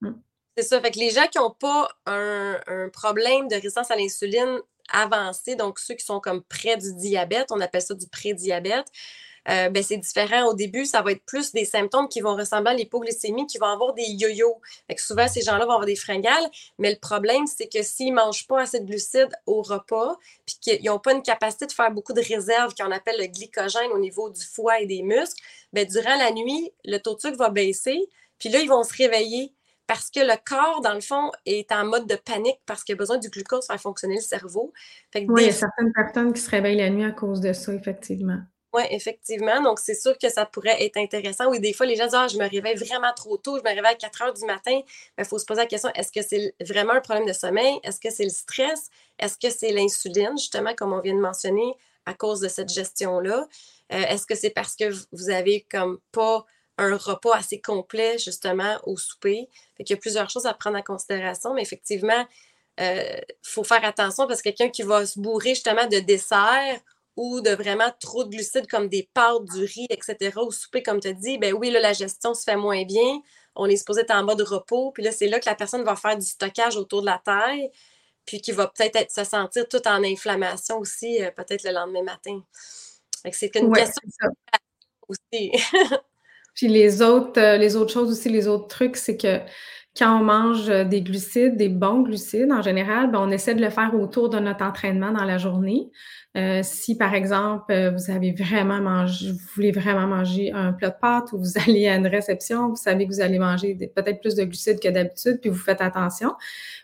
mm. 0.00 0.14
c'est 0.56 0.64
ça. 0.64 0.80
Fait 0.80 0.90
que 0.90 0.98
les 0.98 1.10
gens 1.10 1.26
qui 1.26 1.38
n'ont 1.38 1.54
pas 1.58 1.88
un, 2.06 2.60
un, 2.66 2.88
problème 2.88 3.48
de 3.48 3.54
résistance 3.54 3.90
à 3.90 3.96
l'insuline 3.96 4.58
avancé, 4.92 5.54
donc 5.54 5.78
ceux 5.78 5.94
qui 5.94 6.04
sont 6.04 6.20
comme 6.20 6.42
près 6.42 6.76
du 6.76 6.94
diabète, 6.94 7.48
on 7.50 7.60
appelle 7.60 7.82
ça 7.82 7.94
du 7.94 8.08
prédiabète, 8.08 8.86
euh, 9.48 9.68
ben, 9.70 9.82
c'est 9.82 9.96
différent. 9.96 10.46
Au 10.46 10.54
début, 10.54 10.84
ça 10.84 11.02
va 11.02 11.12
être 11.12 11.24
plus 11.24 11.52
des 11.52 11.64
symptômes 11.64 12.08
qui 12.08 12.20
vont 12.20 12.36
ressembler 12.36 12.70
à 12.70 12.74
l'hypoglycémie, 12.74 13.46
qui 13.46 13.58
vont 13.58 13.66
avoir 13.66 13.94
des 13.94 14.04
yo-yo. 14.04 14.60
souvent, 14.96 15.28
ces 15.28 15.42
gens-là 15.42 15.64
vont 15.64 15.72
avoir 15.72 15.86
des 15.86 15.96
fringales, 15.96 16.50
mais 16.78 16.90
le 16.90 16.98
problème, 16.98 17.46
c'est 17.46 17.68
que 17.68 17.82
s'ils 17.82 18.10
ne 18.10 18.16
mangent 18.16 18.46
pas 18.46 18.62
assez 18.62 18.80
de 18.80 18.86
glucides 18.86 19.34
au 19.46 19.62
repas, 19.62 20.16
puis 20.46 20.56
qu'ils 20.60 20.84
n'ont 20.84 20.98
pas 20.98 21.12
une 21.12 21.22
capacité 21.22 21.66
de 21.66 21.72
faire 21.72 21.90
beaucoup 21.90 22.12
de 22.12 22.22
réserves 22.22 22.74
qu'on 22.74 22.90
appelle 22.90 23.16
le 23.18 23.26
glycogène 23.26 23.90
au 23.92 23.98
niveau 23.98 24.30
du 24.30 24.44
foie 24.44 24.80
et 24.80 24.86
des 24.86 25.02
muscles, 25.02 25.42
ben, 25.72 25.86
durant 25.86 26.16
la 26.16 26.32
nuit, 26.32 26.72
le 26.84 26.98
taux 26.98 27.14
de 27.14 27.20
sucre 27.20 27.36
va 27.36 27.50
baisser, 27.50 27.98
puis 28.38 28.48
là, 28.48 28.60
ils 28.60 28.68
vont 28.68 28.82
se 28.82 28.94
réveiller 28.96 29.52
parce 29.86 30.08
que 30.08 30.20
le 30.20 30.34
corps, 30.44 30.82
dans 30.82 30.94
le 30.94 31.00
fond, 31.00 31.32
est 31.46 31.72
en 31.72 31.84
mode 31.84 32.06
de 32.06 32.14
panique 32.14 32.60
parce 32.64 32.84
qu'il 32.84 32.92
a 32.92 32.96
besoin 32.96 33.18
du 33.18 33.28
glucose 33.28 33.66
pour 33.66 33.74
faire 33.74 33.80
fonctionner 33.80 34.14
le 34.14 34.20
cerveau. 34.20 34.72
oui, 35.16 35.24
il 35.42 35.46
y 35.46 35.48
a 35.48 35.52
certaines 35.52 35.92
personnes 35.92 36.32
qui 36.32 36.40
se 36.40 36.48
réveillent 36.48 36.76
la 36.76 36.90
nuit 36.90 37.02
à 37.02 37.10
cause 37.10 37.40
de 37.40 37.52
ça, 37.52 37.74
effectivement. 37.74 38.38
Oui, 38.72 38.82
effectivement. 38.90 39.60
Donc, 39.62 39.80
c'est 39.80 39.94
sûr 39.94 40.16
que 40.16 40.28
ça 40.28 40.46
pourrait 40.46 40.84
être 40.84 40.96
intéressant. 40.96 41.50
Oui, 41.50 41.58
des 41.58 41.72
fois, 41.72 41.86
les 41.86 41.96
gens 41.96 42.04
disent 42.04 42.14
Ah, 42.14 42.28
je 42.28 42.36
me 42.38 42.48
réveille 42.48 42.76
vraiment 42.76 43.12
trop 43.14 43.36
tôt, 43.36 43.58
je 43.58 43.62
me 43.62 43.68
réveille 43.68 43.84
à 43.84 43.94
4 43.96 44.22
heures 44.22 44.34
du 44.34 44.44
matin. 44.44 44.80
Il 45.18 45.24
faut 45.24 45.38
se 45.38 45.44
poser 45.44 45.62
la 45.62 45.66
question 45.66 45.90
est-ce 45.94 46.12
que 46.12 46.22
c'est 46.22 46.54
vraiment 46.60 46.92
un 46.92 47.00
problème 47.00 47.26
de 47.26 47.32
sommeil? 47.32 47.80
Est-ce 47.82 47.98
que 47.98 48.10
c'est 48.10 48.24
le 48.24 48.30
stress? 48.30 48.88
Est-ce 49.18 49.36
que 49.36 49.50
c'est 49.50 49.72
l'insuline, 49.72 50.38
justement, 50.38 50.72
comme 50.74 50.92
on 50.92 51.00
vient 51.00 51.14
de 51.14 51.20
mentionner, 51.20 51.74
à 52.06 52.14
cause 52.14 52.38
de 52.40 52.48
cette 52.48 52.68
gestion-là? 52.68 53.48
Euh, 53.92 54.02
Est-ce 54.08 54.24
que 54.24 54.36
c'est 54.36 54.50
parce 54.50 54.76
que 54.76 54.84
vous 55.10 55.30
avez 55.30 55.66
comme 55.68 55.98
pas 56.12 56.44
un 56.78 56.96
repas 56.96 57.34
assez 57.36 57.60
complet, 57.60 58.18
justement, 58.18 58.78
au 58.84 58.96
souper? 58.96 59.48
Fait 59.76 59.82
qu'il 59.82 59.96
y 59.96 59.98
a 59.98 60.00
plusieurs 60.00 60.30
choses 60.30 60.46
à 60.46 60.54
prendre 60.54 60.78
en 60.78 60.82
considération, 60.82 61.54
mais 61.54 61.62
effectivement, 61.62 62.24
il 62.78 62.84
euh, 62.84 63.20
faut 63.42 63.64
faire 63.64 63.84
attention 63.84 64.28
parce 64.28 64.42
que 64.42 64.50
quelqu'un 64.50 64.70
qui 64.70 64.82
va 64.84 65.04
se 65.06 65.18
bourrer, 65.18 65.50
justement, 65.50 65.86
de 65.88 65.98
dessert 65.98 66.80
ou 67.16 67.40
de 67.40 67.50
vraiment 67.50 67.92
trop 68.00 68.24
de 68.24 68.30
glucides 68.30 68.66
comme 68.68 68.88
des 68.88 69.08
pâtes, 69.12 69.44
du 69.52 69.64
riz, 69.64 69.86
etc. 69.90 70.32
au 70.36 70.50
souper, 70.50 70.82
comme 70.82 71.00
tu 71.00 71.08
as 71.08 71.12
dit, 71.12 71.38
ben 71.38 71.52
oui, 71.52 71.70
là, 71.70 71.80
la 71.80 71.92
gestion 71.92 72.34
se 72.34 72.44
fait 72.44 72.56
moins 72.56 72.84
bien. 72.84 73.20
On 73.54 73.66
est 73.66 73.76
supposé 73.76 74.02
être 74.02 74.12
en 74.12 74.24
mode 74.24 74.40
repos. 74.42 74.92
Puis 74.92 75.02
là, 75.02 75.12
c'est 75.12 75.28
là 75.28 75.40
que 75.40 75.48
la 75.48 75.54
personne 75.54 75.82
va 75.82 75.96
faire 75.96 76.16
du 76.16 76.26
stockage 76.26 76.76
autour 76.76 77.00
de 77.02 77.06
la 77.06 77.20
taille, 77.24 77.70
puis 78.24 78.40
qui 78.40 78.52
va 78.52 78.68
peut-être 78.68 79.10
se 79.10 79.24
sentir 79.24 79.68
tout 79.68 79.86
en 79.86 80.02
inflammation 80.04 80.78
aussi, 80.78 81.22
euh, 81.22 81.30
peut-être 81.30 81.64
le 81.64 81.72
lendemain 81.72 82.02
matin. 82.02 82.40
C'est 83.32 83.54
une 83.56 83.72
question 83.72 84.08
aussi. 85.08 85.52
puis 86.54 86.68
les 86.68 87.02
autres, 87.02 87.40
euh, 87.40 87.56
les 87.56 87.76
autres 87.76 87.92
choses 87.92 88.10
aussi, 88.10 88.28
les 88.28 88.46
autres 88.46 88.68
trucs, 88.68 88.96
c'est 88.96 89.16
que 89.16 89.40
quand 90.00 90.18
on 90.18 90.24
mange 90.24 90.68
euh, 90.70 90.84
des 90.84 91.02
glucides, 91.02 91.56
des 91.56 91.68
bons 91.68 92.00
glucides 92.00 92.50
en 92.50 92.62
général, 92.62 93.10
ben, 93.12 93.20
on 93.20 93.30
essaie 93.30 93.54
de 93.54 93.60
le 93.60 93.70
faire 93.70 93.94
autour 93.94 94.30
de 94.30 94.38
notre 94.38 94.64
entraînement 94.64 95.12
dans 95.12 95.24
la 95.24 95.38
journée. 95.38 95.90
Euh, 96.36 96.60
si, 96.62 96.96
par 96.96 97.12
exemple, 97.14 97.72
euh, 97.72 97.90
vous 97.90 98.08
avez 98.12 98.30
vraiment 98.30 98.80
mangé, 98.80 99.32
vous 99.32 99.38
voulez 99.56 99.72
vraiment 99.72 100.06
manger 100.06 100.52
un 100.52 100.72
plat 100.72 100.90
de 100.90 100.94
pâtes 101.00 101.32
ou 101.32 101.38
vous 101.38 101.52
allez 101.66 101.88
à 101.88 101.96
une 101.96 102.06
réception, 102.06 102.68
vous 102.68 102.76
savez 102.76 103.06
que 103.06 103.12
vous 103.12 103.20
allez 103.20 103.40
manger 103.40 103.74
peut-être 103.96 104.20
plus 104.20 104.36
de 104.36 104.44
glucides 104.44 104.78
que 104.78 104.88
d'habitude, 104.88 105.38
puis 105.40 105.50
vous 105.50 105.58
faites 105.58 105.80
attention, 105.80 106.34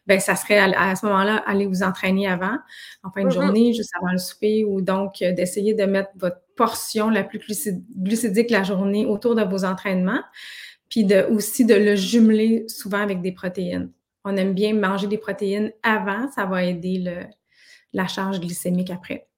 ben 0.09 0.19
ça 0.19 0.35
serait 0.35 0.59
à, 0.59 0.97
ce 0.97 1.07
moment-là, 1.07 1.45
aller 1.47 1.67
vous 1.67 1.85
entraîner 1.85 2.27
avant, 2.27 2.59
en 3.05 3.11
fin 3.13 3.23
de 3.23 3.29
mm-hmm. 3.29 3.33
journée, 3.33 3.73
juste 3.73 3.93
avant 4.01 4.11
le 4.11 4.19
souper, 4.19 4.65
ou 4.65 4.81
donc 4.81 5.23
euh, 5.23 5.31
d'essayer 5.31 5.75
de 5.75 5.85
mettre 5.85 6.11
votre 6.17 6.41
portion 6.57 7.09
la 7.09 7.23
plus 7.23 7.39
glucidique 7.39 8.51
la 8.51 8.65
journée 8.65 9.07
autour 9.07 9.37
de 9.37 9.43
vos 9.43 9.65
entraînements, 9.65 10.23
puis 10.89 11.05
de, 11.05 11.27
aussi 11.31 11.65
de 11.65 11.75
le 11.75 11.97
jumeler 11.97 12.65
souvent 12.69 13.01
avec 13.01 13.23
des 13.23 13.33
protéines. 13.33 13.93
On 14.25 14.37
aime 14.37 14.55
bien 14.55 14.75
manger 14.75 15.07
des 15.07 15.19
protéines 15.19 15.73
avant, 15.83 16.31
ça 16.33 16.47
va 16.47 16.65
aider 16.65 16.99
le, 16.99 17.25
la 17.93 18.07
charge 18.09 18.41
glycémique 18.41 18.91
après. 18.91 19.29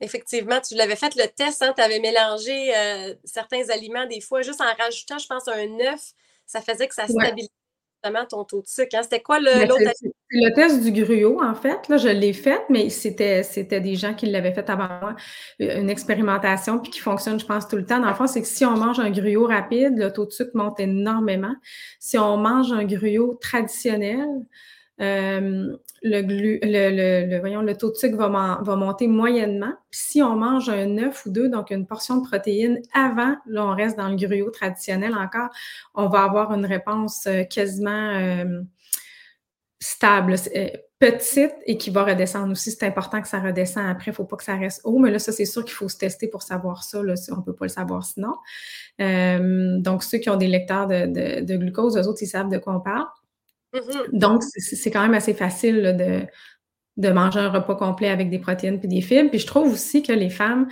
Effectivement, 0.00 0.60
tu 0.60 0.74
l'avais 0.74 0.96
fait 0.96 1.14
le 1.14 1.26
test, 1.26 1.62
hein, 1.62 1.72
tu 1.74 1.82
avais 1.82 2.00
mélangé 2.00 2.76
euh, 2.76 3.14
certains 3.24 3.68
aliments 3.70 4.06
des 4.06 4.20
fois, 4.20 4.42
juste 4.42 4.60
en 4.60 4.72
rajoutant, 4.78 5.18
je 5.18 5.26
pense, 5.26 5.48
un 5.48 5.80
œuf, 5.92 6.12
ça 6.44 6.60
faisait 6.60 6.86
que 6.86 6.94
ça 6.94 7.08
stabilisait 7.08 7.50
ton 8.28 8.44
taux 8.44 8.62
de 8.62 8.66
sucre. 8.66 8.94
Hein. 8.94 9.02
C'était 9.02 9.22
quoi 9.22 9.40
l'autre 9.40 9.76
C'est 9.94 10.12
le 10.36 10.54
test 10.54 10.82
du 10.82 10.92
gruau, 10.92 11.42
en 11.42 11.54
fait. 11.54 11.88
Là, 11.88 11.96
je 11.96 12.08
l'ai 12.08 12.32
fait, 12.32 12.62
mais 12.68 12.88
c'était 12.90 13.42
des 13.80 13.96
gens 13.96 14.14
qui 14.14 14.26
l'avaient 14.26 14.52
fait 14.52 14.68
avant 14.70 14.88
moi, 15.00 15.16
une 15.58 15.90
expérimentation, 15.90 16.78
puis 16.78 16.90
qui 16.90 17.00
fonctionne, 17.00 17.40
je 17.40 17.46
pense, 17.46 17.66
tout 17.68 17.76
le 17.76 17.84
temps. 17.84 18.00
Dans 18.00 18.08
le 18.08 18.14
fond, 18.14 18.26
c'est 18.26 18.42
que 18.42 18.46
si 18.46 18.64
on 18.64 18.76
mange 18.76 19.00
un 19.00 19.10
gruau 19.10 19.46
rapide, 19.46 19.96
le 19.96 20.12
taux 20.12 20.26
de 20.26 20.30
sucre 20.30 20.52
monte 20.54 20.80
énormément. 20.80 21.54
Si 21.98 22.18
on 22.18 22.36
mange 22.36 22.72
un 22.72 22.84
gruau 22.84 23.34
traditionnel, 23.40 24.26
le, 24.98 25.60
le, 26.02 27.40
voyons, 27.40 27.62
le 27.62 27.76
taux 27.76 27.90
de 27.90 27.96
sucre 27.96 28.16
va, 28.16 28.60
va 28.62 28.76
monter 28.76 29.08
moyennement. 29.08 29.72
Puis 29.90 30.00
si 30.00 30.22
on 30.22 30.36
mange 30.36 30.68
un 30.68 30.98
œuf 30.98 31.26
ou 31.26 31.30
deux, 31.30 31.48
donc 31.48 31.70
une 31.70 31.86
portion 31.86 32.16
de 32.18 32.26
protéines 32.26 32.80
avant, 32.94 33.36
là, 33.46 33.66
on 33.66 33.74
reste 33.74 33.96
dans 33.98 34.08
le 34.08 34.16
gruau 34.16 34.50
traditionnel 34.50 35.14
encore, 35.14 35.50
on 35.94 36.08
va 36.08 36.22
avoir 36.22 36.52
une 36.52 36.66
réponse 36.66 37.28
quasiment 37.50 38.44
stable 39.86 40.34
petite 40.98 41.54
et 41.66 41.76
qui 41.76 41.90
va 41.90 42.04
redescendre 42.04 42.52
aussi. 42.52 42.72
C'est 42.72 42.86
important 42.86 43.20
que 43.20 43.28
ça 43.28 43.38
redescende 43.38 43.88
après. 43.88 44.06
Il 44.06 44.10
ne 44.10 44.14
faut 44.16 44.24
pas 44.24 44.36
que 44.36 44.44
ça 44.44 44.56
reste 44.56 44.80
haut. 44.84 44.98
Mais 44.98 45.10
là, 45.10 45.18
ça, 45.18 45.30
c'est 45.30 45.44
sûr 45.44 45.64
qu'il 45.64 45.74
faut 45.74 45.88
se 45.88 45.98
tester 45.98 46.26
pour 46.26 46.42
savoir 46.42 46.82
ça. 46.82 47.02
Là, 47.02 47.14
on 47.30 47.36
ne 47.36 47.42
peut 47.42 47.54
pas 47.54 47.66
le 47.66 47.70
savoir 47.70 48.04
sinon. 48.04 48.34
Euh, 49.00 49.78
donc, 49.78 50.02
ceux 50.02 50.18
qui 50.18 50.28
ont 50.28 50.36
des 50.36 50.48
lecteurs 50.48 50.86
de, 50.86 51.56
glucose, 51.56 51.96
eux 51.96 52.08
autres, 52.08 52.22
ils 52.22 52.26
savent 52.26 52.48
de 52.48 52.58
quoi 52.58 52.74
on 52.74 52.80
parle. 52.80 53.06
Mm-hmm. 53.74 54.18
Donc, 54.18 54.42
c'est 54.42 54.90
quand 54.90 55.02
même 55.02 55.14
assez 55.14 55.34
facile 55.34 55.96
de, 55.96 56.26
de 56.96 57.12
manger 57.12 57.40
un 57.40 57.50
repas 57.50 57.76
complet 57.76 58.08
avec 58.08 58.30
des 58.30 58.38
protéines 58.38 58.80
et 58.82 58.88
des 58.88 59.02
fibres. 59.02 59.30
Puis 59.30 59.40
je 59.40 59.46
trouve 59.46 59.72
aussi 59.72 60.02
que 60.02 60.12
les 60.12 60.30
femmes, 60.30 60.68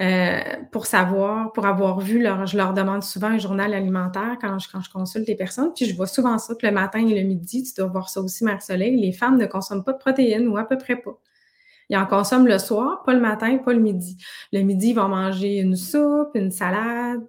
euh, 0.00 0.40
pour 0.72 0.86
savoir, 0.86 1.52
pour 1.52 1.66
avoir 1.66 2.00
vu, 2.00 2.20
leur, 2.20 2.46
je 2.46 2.56
leur 2.56 2.74
demande 2.74 3.04
souvent 3.04 3.28
un 3.28 3.38
journal 3.38 3.72
alimentaire 3.72 4.36
quand 4.40 4.58
je, 4.58 4.68
quand 4.70 4.80
je 4.80 4.90
consulte 4.90 5.28
les 5.28 5.36
personnes. 5.36 5.72
Puis 5.72 5.86
je 5.86 5.94
vois 5.94 6.08
souvent 6.08 6.36
ça 6.38 6.54
que 6.54 6.66
le 6.66 6.72
matin 6.72 7.06
et 7.06 7.14
le 7.14 7.26
midi, 7.26 7.62
tu 7.62 7.72
dois 7.74 7.86
voir 7.86 8.08
ça 8.08 8.20
aussi, 8.20 8.42
Marie-Soleil, 8.42 9.00
les 9.00 9.12
femmes 9.12 9.38
ne 9.38 9.46
consomment 9.46 9.84
pas 9.84 9.92
de 9.92 9.98
protéines 9.98 10.48
ou 10.48 10.56
à 10.56 10.64
peu 10.64 10.76
près 10.78 10.96
pas. 10.96 11.16
Ils 11.90 11.96
en 11.96 12.06
consomment 12.06 12.48
le 12.48 12.58
soir, 12.58 13.04
pas 13.04 13.12
le 13.12 13.20
matin, 13.20 13.58
pas 13.58 13.72
le 13.72 13.78
midi. 13.78 14.16
Le 14.52 14.62
midi, 14.62 14.88
ils 14.88 14.94
vont 14.94 15.08
manger 15.08 15.58
une 15.58 15.76
soupe, 15.76 16.30
une 16.34 16.50
salade, 16.50 17.24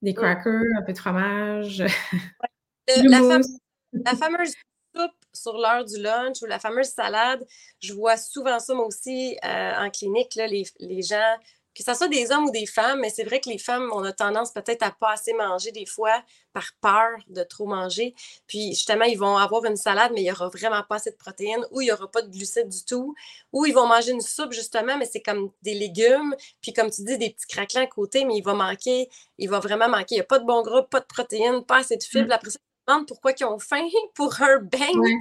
des 0.00 0.14
crackers, 0.14 0.62
un 0.78 0.82
peu 0.82 0.92
de 0.94 0.98
fromage. 0.98 1.82
la, 2.88 4.16
fameuse 4.16 4.54
soupe 4.94 5.10
sur 5.34 5.58
l'heure 5.58 5.84
du 5.84 6.00
lunch 6.00 6.40
ou 6.42 6.46
la 6.46 6.58
fameuse 6.58 6.86
salade, 6.86 7.44
je 7.80 7.92
vois 7.92 8.16
souvent 8.16 8.58
ça 8.58 8.72
moi 8.72 8.86
aussi 8.86 9.36
euh, 9.44 9.72
en 9.76 9.90
clinique, 9.90 10.34
là, 10.36 10.46
les, 10.46 10.64
les 10.78 11.02
gens 11.02 11.36
que 11.76 11.82
ce 11.84 11.94
soit 11.94 12.08
des 12.08 12.32
hommes 12.32 12.46
ou 12.46 12.50
des 12.50 12.64
femmes, 12.64 13.00
mais 13.00 13.10
c'est 13.10 13.24
vrai 13.24 13.38
que 13.38 13.50
les 13.50 13.58
femmes, 13.58 13.90
on 13.92 14.02
a 14.02 14.12
tendance 14.12 14.50
peut-être 14.50 14.82
à 14.82 14.90
pas 14.90 15.12
assez 15.12 15.34
manger 15.34 15.72
des 15.72 15.84
fois 15.84 16.22
par 16.54 16.70
peur 16.80 17.18
de 17.28 17.42
trop 17.42 17.66
manger. 17.66 18.14
Puis 18.46 18.70
justement, 18.70 19.04
ils 19.04 19.18
vont 19.18 19.36
avoir 19.36 19.64
une 19.66 19.76
salade, 19.76 20.12
mais 20.14 20.22
il 20.22 20.24
n'y 20.24 20.32
aura 20.32 20.48
vraiment 20.48 20.82
pas 20.88 20.96
assez 20.96 21.10
de 21.10 21.16
protéines, 21.16 21.66
ou 21.70 21.82
il 21.82 21.86
n'y 21.86 21.92
aura 21.92 22.10
pas 22.10 22.22
de 22.22 22.30
glucides 22.30 22.70
du 22.70 22.84
tout, 22.86 23.14
ou 23.52 23.66
ils 23.66 23.74
vont 23.74 23.86
manger 23.86 24.12
une 24.12 24.22
soupe 24.22 24.52
justement, 24.52 24.96
mais 24.96 25.04
c'est 25.04 25.20
comme 25.20 25.50
des 25.60 25.74
légumes, 25.74 26.34
puis 26.62 26.72
comme 26.72 26.90
tu 26.90 27.04
dis, 27.04 27.18
des 27.18 27.30
petits 27.30 27.46
craquelins 27.46 27.82
à 27.82 27.86
côté, 27.86 28.24
mais 28.24 28.36
il 28.36 28.42
va 28.42 28.54
manquer, 28.54 29.10
il 29.36 29.50
va 29.50 29.60
vraiment 29.60 29.88
manquer. 29.88 30.14
Il 30.14 30.18
n'y 30.18 30.22
a 30.22 30.24
pas 30.24 30.38
de 30.38 30.46
bon 30.46 30.62
gras, 30.62 30.82
pas 30.82 31.00
de 31.00 31.06
protéines, 31.06 31.62
pas 31.64 31.78
assez 31.78 31.96
de 31.98 32.02
fibres. 32.02 32.28
Mm. 32.28 32.32
Après 32.32 32.50
ça, 32.50 32.58
ils 32.58 32.90
demandent 32.90 33.08
pourquoi 33.08 33.32
ils 33.38 33.44
ont 33.44 33.58
faim 33.58 33.86
pour 34.14 34.40
un 34.40 34.58
beigne 34.60 35.18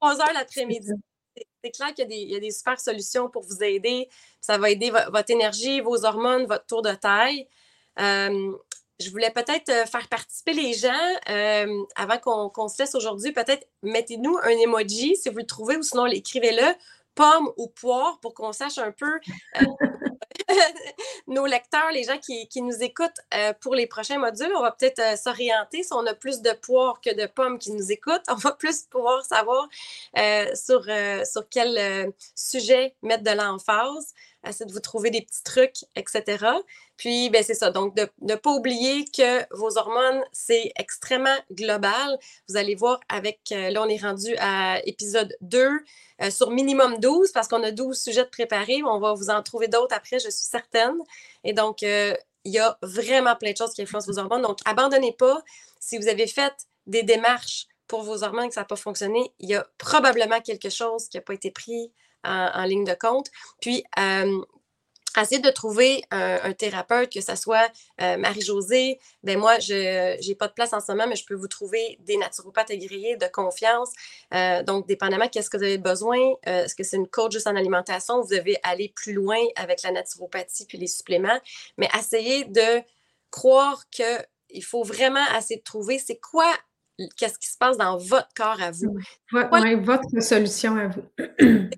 3 0.00 0.20
heures 0.20 0.32
l'après-midi 0.34 0.92
c'est 1.62 1.70
clair 1.70 1.94
qu'il 1.94 2.12
y, 2.12 2.36
a 2.36 2.40
des 2.40 2.50
super 2.50 2.80
solutions 2.80 3.28
pour 3.28 3.42
vous 3.42 3.62
aider. 3.62 4.08
Ça 4.40 4.58
va 4.58 4.70
aider 4.70 4.90
votre 4.90 5.30
énergie, 5.30 5.80
vos 5.80 6.04
hormones, 6.04 6.46
votre 6.46 6.66
tour 6.66 6.82
de 6.82 6.92
taille. 6.92 7.46
Euh, 8.00 8.52
je 9.00 9.10
voulais 9.10 9.30
peut-être 9.30 9.68
euh, 9.68 9.86
faire 9.86 10.08
participer 10.08 10.52
les 10.52 10.74
gens 10.74 10.90
euh, 11.28 11.84
avant 11.96 12.18
qu'on 12.48 12.68
se 12.68 12.82
laisse 12.82 12.94
aujourd'hui. 12.94 13.32
Peut-être 13.32 13.66
mettez-nous 13.82 14.38
un 14.42 14.48
emoji 14.48 15.16
si 15.16 15.28
vous 15.28 15.38
le 15.38 15.46
trouvez 15.46 15.76
ou 15.76 15.82
sinon 15.82 16.06
écrivez-le, 16.06 16.74
pomme 17.14 17.50
ou 17.56 17.68
poire, 17.68 18.18
pour 18.20 18.34
qu'on 18.34 18.52
sache 18.52 18.78
un 18.78 18.92
peu 18.92 19.20
nos 21.26 21.46
lecteurs, 21.46 21.90
les 21.92 22.04
gens 22.04 22.18
qui, 22.18 22.62
nous 22.62 22.82
écoutent 22.82 23.20
euh, 23.34 23.52
pour 23.60 23.74
les 23.74 23.86
prochains 23.86 24.18
modules, 24.18 24.52
on 24.56 24.62
va 24.62 24.70
peut-être 24.70 25.00
euh, 25.00 25.16
s'orienter. 25.16 25.82
Si 25.82 25.92
on 25.92 26.06
a 26.06 26.14
plus 26.14 26.40
de 26.40 26.52
poires 26.52 27.00
que 27.00 27.14
de 27.14 27.26
pommes 27.26 27.58
qui 27.58 27.72
nous 27.72 27.90
écoutent, 27.90 28.24
on 28.28 28.34
va 28.34 28.52
plus 28.58 28.82
pouvoir 28.82 29.24
savoir 29.24 29.68
euh, 30.18 30.54
sur, 30.54 30.84
sur 31.26 31.48
quel 31.48 32.12
sujet 32.34 32.94
mettre 33.02 33.24
de 33.24 33.30
l'emphase. 33.30 34.14
Essayer 34.46 34.66
de 34.66 34.72
vous 34.72 34.80
trouver 34.80 35.10
des 35.10 35.22
petits 35.22 35.42
trucs, 35.44 35.84
etc. 35.94 36.44
Puis, 36.96 37.30
ben, 37.30 37.44
c'est 37.44 37.54
ça. 37.54 37.70
Donc, 37.70 37.94
de 37.94 38.08
ne 38.20 38.34
pas 38.34 38.50
oublier 38.50 39.04
que 39.04 39.46
vos 39.56 39.78
hormones, 39.78 40.24
c'est 40.32 40.72
extrêmement 40.76 41.36
global. 41.52 42.18
Vous 42.48 42.56
allez 42.56 42.74
voir 42.74 43.00
avec, 43.08 43.40
là, 43.50 43.82
on 43.82 43.88
est 43.88 44.02
rendu 44.02 44.34
à 44.38 44.80
épisode 44.84 45.36
2 45.42 45.68
sur 46.30 46.50
minimum 46.50 46.98
12 46.98 47.32
parce 47.32 47.48
qu'on 47.48 47.62
a 47.62 47.70
12 47.70 48.00
sujets 48.00 48.24
de 48.24 48.30
préparés. 48.30 48.82
On 48.84 48.98
va 48.98 49.14
vous 49.14 49.30
en 49.30 49.42
trouver 49.42 49.68
d'autres 49.68 49.94
après, 49.94 50.18
je 50.18 50.30
suis 50.30 50.46
certaine. 50.46 50.96
Et 51.44 51.52
donc, 51.52 51.82
il 51.82 52.16
y 52.44 52.58
a 52.58 52.78
vraiment 52.82 53.36
plein 53.36 53.52
de 53.52 53.56
choses 53.56 53.72
qui 53.72 53.82
influencent 53.82 54.10
vos 54.10 54.18
hormones. 54.18 54.42
Donc, 54.42 54.58
abandonnez 54.64 55.12
pas. 55.12 55.40
Si 55.78 55.98
vous 55.98 56.08
avez 56.08 56.26
fait 56.26 56.52
des 56.86 57.04
démarches 57.04 57.66
pour 57.86 58.02
vos 58.02 58.24
hormones 58.24 58.46
et 58.46 58.48
que 58.48 58.54
ça 58.54 58.62
n'a 58.62 58.66
pas 58.66 58.76
fonctionné, 58.76 59.32
il 59.38 59.48
y 59.48 59.54
a 59.54 59.66
probablement 59.78 60.40
quelque 60.40 60.70
chose 60.70 61.08
qui 61.08 61.16
n'a 61.16 61.22
pas 61.22 61.34
été 61.34 61.50
pris 61.50 61.92
en, 62.24 62.64
ligne 62.64 62.84
de 62.84 62.94
compte. 62.94 63.30
Puis, 63.60 63.84
euh, 63.98 64.40
essayer 65.20 65.40
de 65.40 65.50
trouver 65.50 66.02
un, 66.10 66.52
thérapeute, 66.52 67.12
que 67.12 67.20
ce 67.20 67.36
soit 67.36 67.70
euh, 68.00 68.16
Marie-Josée. 68.16 68.98
Ben 69.22 69.38
moi, 69.38 69.58
je 69.58 70.26
n'ai 70.26 70.34
pas 70.34 70.48
de 70.48 70.54
place 70.54 70.72
en 70.72 70.80
ce 70.80 70.90
moment, 70.90 71.06
mais 71.06 71.16
je 71.16 71.26
peux 71.26 71.34
vous 71.34 71.48
trouver 71.48 71.98
des 72.00 72.16
naturopathes 72.16 72.70
agréés 72.70 73.16
de 73.16 73.26
confiance. 73.26 73.90
Euh, 74.34 74.62
donc, 74.62 74.86
dépendamment 74.88 75.28
qu'est-ce 75.28 75.50
que 75.50 75.58
vous 75.58 75.64
avez 75.64 75.78
besoin, 75.78 76.18
est-ce 76.44 76.74
que 76.74 76.82
c'est 76.82 76.96
une 76.96 77.08
coach 77.08 77.32
juste 77.32 77.46
en 77.46 77.56
alimentation, 77.56 78.22
vous 78.22 78.34
devez 78.34 78.56
aller 78.62 78.92
plus 78.94 79.12
loin 79.12 79.38
avec 79.56 79.82
la 79.82 79.90
naturopathie 79.90 80.66
puis 80.66 80.78
les 80.78 80.86
suppléments. 80.86 81.40
Mais 81.76 81.88
essayez 81.98 82.44
de 82.44 82.82
croire 83.30 83.84
qu'il 83.90 84.64
faut 84.64 84.82
vraiment 84.82 85.24
essayer 85.36 85.58
de 85.58 85.64
trouver 85.64 85.98
c'est 85.98 86.18
quoi 86.18 86.50
qu'est-ce 87.16 87.38
qui 87.38 87.48
se 87.48 87.58
passe 87.58 87.76
dans 87.76 87.96
votre 87.96 88.28
corps 88.34 88.60
à 88.60 88.70
vous. 88.70 88.96
votre 89.76 90.20
solution 90.20 90.76
à 90.76 90.88
vous. 90.88 91.02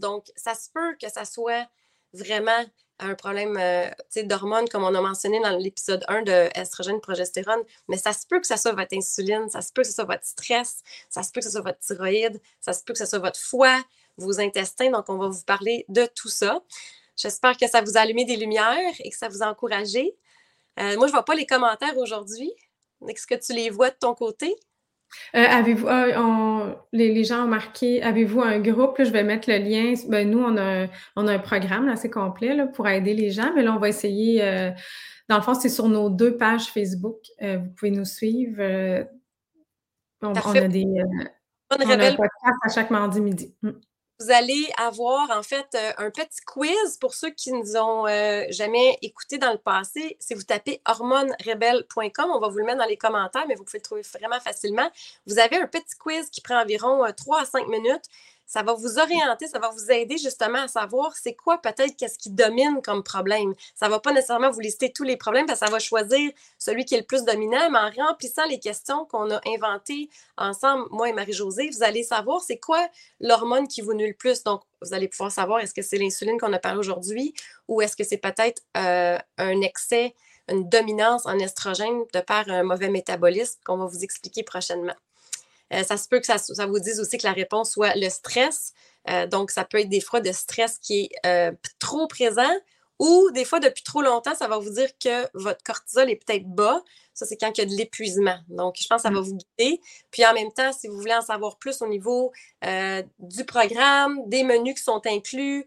Donc, 0.00 0.26
ça 0.36 0.54
se 0.54 0.70
peut 0.70 0.96
que 1.00 1.10
ça 1.10 1.24
soit 1.24 1.66
vraiment 2.14 2.64
un 3.00 3.14
problème 3.14 3.56
euh, 3.58 3.88
d'hormones, 4.24 4.68
comme 4.68 4.82
on 4.82 4.94
a 4.94 5.00
mentionné 5.00 5.40
dans 5.40 5.56
l'épisode 5.56 6.04
1 6.08 6.22
de 6.22 6.48
estrogène, 6.58 7.00
progestérone, 7.00 7.62
mais 7.86 7.96
ça 7.96 8.12
se 8.12 8.26
peut 8.26 8.40
que 8.40 8.46
ça 8.46 8.56
soit 8.56 8.72
votre 8.72 8.96
insuline, 8.96 9.48
ça 9.50 9.60
se 9.60 9.72
peut 9.72 9.82
que 9.82 9.88
ce 9.88 9.94
soit 9.94 10.04
votre 10.04 10.24
stress, 10.24 10.82
ça 11.08 11.22
se 11.22 11.30
peut 11.30 11.40
que 11.40 11.44
ce 11.44 11.52
soit 11.52 11.60
votre 11.60 11.78
thyroïde, 11.78 12.40
ça 12.60 12.72
se 12.72 12.82
peut 12.82 12.92
que 12.94 12.98
ce 12.98 13.06
soit 13.06 13.20
votre 13.20 13.38
foie, 13.38 13.80
vos 14.16 14.40
intestins. 14.40 14.90
Donc, 14.90 15.08
on 15.08 15.16
va 15.18 15.28
vous 15.28 15.44
parler 15.44 15.84
de 15.88 16.06
tout 16.06 16.28
ça. 16.28 16.60
J'espère 17.16 17.56
que 17.56 17.68
ça 17.68 17.82
vous 17.82 17.96
a 17.96 18.00
allumé 18.00 18.24
des 18.24 18.36
lumières 18.36 18.94
et 19.00 19.10
que 19.10 19.16
ça 19.16 19.28
vous 19.28 19.42
a 19.42 19.46
encouragé. 19.46 20.16
Euh, 20.80 20.96
moi, 20.96 21.06
je 21.06 21.12
ne 21.12 21.16
vois 21.16 21.24
pas 21.24 21.34
les 21.34 21.46
commentaires 21.46 21.96
aujourd'hui. 21.98 22.50
Est-ce 23.06 23.26
que 23.26 23.34
tu 23.34 23.52
les 23.52 23.70
vois 23.70 23.90
de 23.90 23.96
ton 23.96 24.14
côté? 24.14 24.56
Euh, 25.36 25.44
avez-vous, 25.44 25.86
ah, 25.88 26.84
les, 26.92 27.24
gens 27.24 27.44
ont 27.44 27.48
marqué, 27.48 28.02
avez-vous 28.02 28.40
un 28.40 28.60
groupe? 28.60 28.96
je 28.98 29.10
vais 29.10 29.24
mettre 29.24 29.50
le 29.50 29.58
lien. 29.58 29.94
Ben, 30.08 30.28
nous, 30.28 30.40
on 30.40 30.56
a, 30.56 30.86
on 31.16 31.26
a 31.26 31.32
un 31.32 31.38
programme 31.38 31.88
assez 31.88 32.10
complet 32.10 32.54
là, 32.54 32.66
pour 32.66 32.88
aider 32.88 33.14
les 33.14 33.30
gens, 33.30 33.52
mais 33.54 33.62
là, 33.62 33.74
on 33.74 33.78
va 33.78 33.88
essayer. 33.88 34.42
Euh, 34.42 34.70
dans 35.28 35.36
le 35.36 35.42
fond, 35.42 35.54
c'est 35.54 35.68
sur 35.68 35.88
nos 35.88 36.10
deux 36.10 36.36
pages 36.36 36.66
Facebook. 36.66 37.18
Euh, 37.42 37.58
vous 37.58 37.70
pouvez 37.70 37.90
nous 37.90 38.04
suivre. 38.04 38.62
on, 40.22 40.32
a 40.34 40.68
des. 40.68 40.86
on 41.70 41.76
a 41.76 41.94
un 41.94 42.14
podcast 42.14 42.58
à 42.62 42.68
chaque 42.68 42.90
mardi 42.90 43.20
midi. 43.20 43.54
Vous 44.20 44.32
allez 44.32 44.68
avoir 44.78 45.30
en 45.30 45.44
fait 45.44 45.68
euh, 45.76 45.92
un 45.98 46.10
petit 46.10 46.40
quiz 46.44 46.96
pour 47.00 47.14
ceux 47.14 47.30
qui 47.30 47.52
nous 47.52 47.76
ont 47.76 48.04
euh, 48.08 48.46
jamais 48.50 48.98
écouté 49.00 49.38
dans 49.38 49.52
le 49.52 49.58
passé. 49.58 50.16
Si 50.18 50.34
vous 50.34 50.42
tapez 50.42 50.82
hormonerebelle.com, 50.86 52.30
on 52.34 52.40
va 52.40 52.48
vous 52.48 52.58
le 52.58 52.64
mettre 52.64 52.78
dans 52.78 52.88
les 52.88 52.96
commentaires, 52.96 53.44
mais 53.46 53.54
vous 53.54 53.62
pouvez 53.62 53.78
le 53.78 53.84
trouver 53.84 54.02
vraiment 54.02 54.40
facilement. 54.40 54.90
Vous 55.28 55.38
avez 55.38 55.58
un 55.58 55.68
petit 55.68 55.96
quiz 55.96 56.30
qui 56.30 56.40
prend 56.40 56.60
environ 56.60 57.04
3 57.16 57.38
euh, 57.38 57.42
à 57.42 57.44
5 57.44 57.68
minutes 57.68 58.06
ça 58.48 58.62
va 58.62 58.72
vous 58.72 58.98
orienter, 58.98 59.46
ça 59.46 59.58
va 59.58 59.68
vous 59.68 59.90
aider 59.92 60.16
justement 60.16 60.62
à 60.62 60.68
savoir 60.68 61.14
c'est 61.14 61.34
quoi 61.34 61.58
peut-être 61.58 61.94
qu'est-ce 61.96 62.18
qui 62.18 62.30
domine 62.30 62.80
comme 62.82 63.02
problème. 63.04 63.54
Ça 63.74 63.86
ne 63.86 63.90
va 63.90 64.00
pas 64.00 64.12
nécessairement 64.12 64.50
vous 64.50 64.60
lister 64.60 64.90
tous 64.90 65.04
les 65.04 65.18
problèmes, 65.18 65.44
parce 65.46 65.60
que 65.60 65.66
ça 65.66 65.70
va 65.70 65.78
choisir 65.78 66.32
celui 66.58 66.86
qui 66.86 66.94
est 66.94 66.98
le 66.98 67.04
plus 67.04 67.24
dominant, 67.24 67.70
mais 67.70 67.78
en 67.78 68.06
remplissant 68.06 68.46
les 68.46 68.58
questions 68.58 69.04
qu'on 69.04 69.30
a 69.30 69.40
inventées 69.46 70.08
ensemble, 70.38 70.86
moi 70.90 71.10
et 71.10 71.12
Marie-Josée, 71.12 71.68
vous 71.70 71.82
allez 71.82 72.02
savoir 72.02 72.40
c'est 72.40 72.58
quoi 72.58 72.88
l'hormone 73.20 73.68
qui 73.68 73.82
vous 73.82 73.92
nuit 73.92 74.08
le 74.08 74.14
plus. 74.14 74.42
Donc, 74.42 74.62
vous 74.80 74.94
allez 74.94 75.08
pouvoir 75.08 75.30
savoir 75.30 75.60
est-ce 75.60 75.74
que 75.74 75.82
c'est 75.82 75.98
l'insuline 75.98 76.38
qu'on 76.40 76.52
a 76.54 76.58
parlé 76.58 76.78
aujourd'hui 76.78 77.34
ou 77.68 77.82
est-ce 77.82 77.96
que 77.96 78.04
c'est 78.04 78.16
peut-être 78.16 78.62
euh, 78.78 79.18
un 79.36 79.60
excès, 79.60 80.14
une 80.48 80.66
dominance 80.70 81.26
en 81.26 81.38
estrogène 81.38 82.04
de 82.14 82.20
par 82.20 82.48
un 82.48 82.62
mauvais 82.62 82.88
métabolisme 82.88 83.58
qu'on 83.66 83.76
va 83.76 83.84
vous 83.84 84.02
expliquer 84.04 84.42
prochainement. 84.42 84.94
Euh, 85.72 85.82
ça 85.82 85.96
se 85.96 86.08
peut 86.08 86.20
que 86.20 86.26
ça, 86.26 86.66
vous 86.66 86.78
dise 86.78 87.00
aussi 87.00 87.18
que 87.18 87.26
la 87.26 87.32
réponse 87.32 87.72
soit 87.72 87.94
le 87.96 88.08
stress. 88.08 88.72
Euh, 89.08 89.26
donc, 89.26 89.50
ça 89.50 89.64
peut 89.64 89.78
être 89.80 89.88
des 89.88 90.00
fois 90.00 90.20
de 90.20 90.32
stress 90.32 90.78
qui 90.78 91.04
est 91.04 91.26
euh, 91.26 91.52
trop 91.78 92.06
présent 92.06 92.52
ou 92.98 93.30
des 93.32 93.44
fois, 93.44 93.60
depuis 93.60 93.84
trop 93.84 94.02
longtemps, 94.02 94.34
ça 94.34 94.48
va 94.48 94.58
vous 94.58 94.70
dire 94.70 94.90
que 94.98 95.28
votre 95.32 95.62
cortisol 95.62 96.10
est 96.10 96.16
peut-être 96.16 96.48
bas. 96.48 96.82
Ça, 97.14 97.26
c'est 97.26 97.36
quand 97.36 97.56
il 97.56 97.60
y 97.60 97.64
a 97.64 97.66
de 97.66 97.76
l'épuisement. 97.76 98.38
Donc, 98.48 98.76
je 98.80 98.88
pense 98.88 99.02
que 99.02 99.08
ça 99.08 99.14
va 99.14 99.20
mmh. 99.20 99.24
vous 99.24 99.36
guider. 99.36 99.80
Puis 100.10 100.26
en 100.26 100.34
même 100.34 100.52
temps, 100.52 100.72
si 100.72 100.88
vous 100.88 100.98
voulez 100.98 101.14
en 101.14 101.22
savoir 101.22 101.58
plus 101.58 101.80
au 101.80 101.86
niveau 101.86 102.32
du 103.20 103.44
programme, 103.44 104.18
des 104.26 104.42
menus 104.42 104.74
qui 104.74 104.82
sont 104.82 105.00
inclus, 105.06 105.64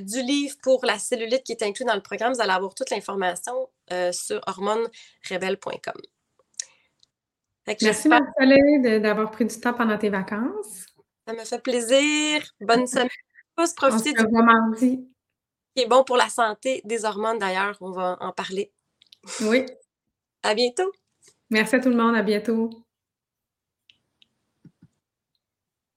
du 0.00 0.22
livre 0.22 0.56
pour 0.62 0.84
la 0.84 0.98
cellulite 0.98 1.44
qui 1.44 1.52
est 1.52 1.62
inclus 1.62 1.86
dans 1.86 1.94
le 1.94 2.02
programme, 2.02 2.34
vous 2.34 2.42
allez 2.42 2.52
avoir 2.52 2.74
toute 2.74 2.90
l'information 2.90 3.70
sur 4.12 4.42
hormonerebelle.com. 4.46 6.00
Merci, 7.82 8.08
Marcelin, 8.08 8.98
d'avoir 9.00 9.30
pris 9.30 9.44
du 9.44 9.60
temps 9.60 9.74
pendant 9.74 9.98
tes 9.98 10.08
vacances. 10.08 10.86
Ça 11.26 11.34
me 11.34 11.44
fait 11.44 11.62
plaisir. 11.62 12.42
Bonne 12.60 12.86
semaine. 12.86 13.08
Tous 13.56 13.72
profiter 13.74 14.12
du 14.12 14.24
mardi. 14.30 15.08
qui 15.74 15.82
est 15.82 15.88
bon 15.88 16.04
pour 16.04 16.16
la 16.16 16.28
santé 16.28 16.82
des 16.84 17.04
hormones 17.04 17.38
d'ailleurs. 17.38 17.76
On 17.80 17.90
va 17.90 18.16
en 18.20 18.32
parler. 18.32 18.70
Oui. 19.42 19.66
À 20.42 20.54
bientôt. 20.54 20.92
Merci 21.50 21.76
à 21.76 21.80
tout 21.80 21.88
le 21.88 21.96
monde. 21.96 22.14
À 22.14 22.22
bientôt. 22.22 22.70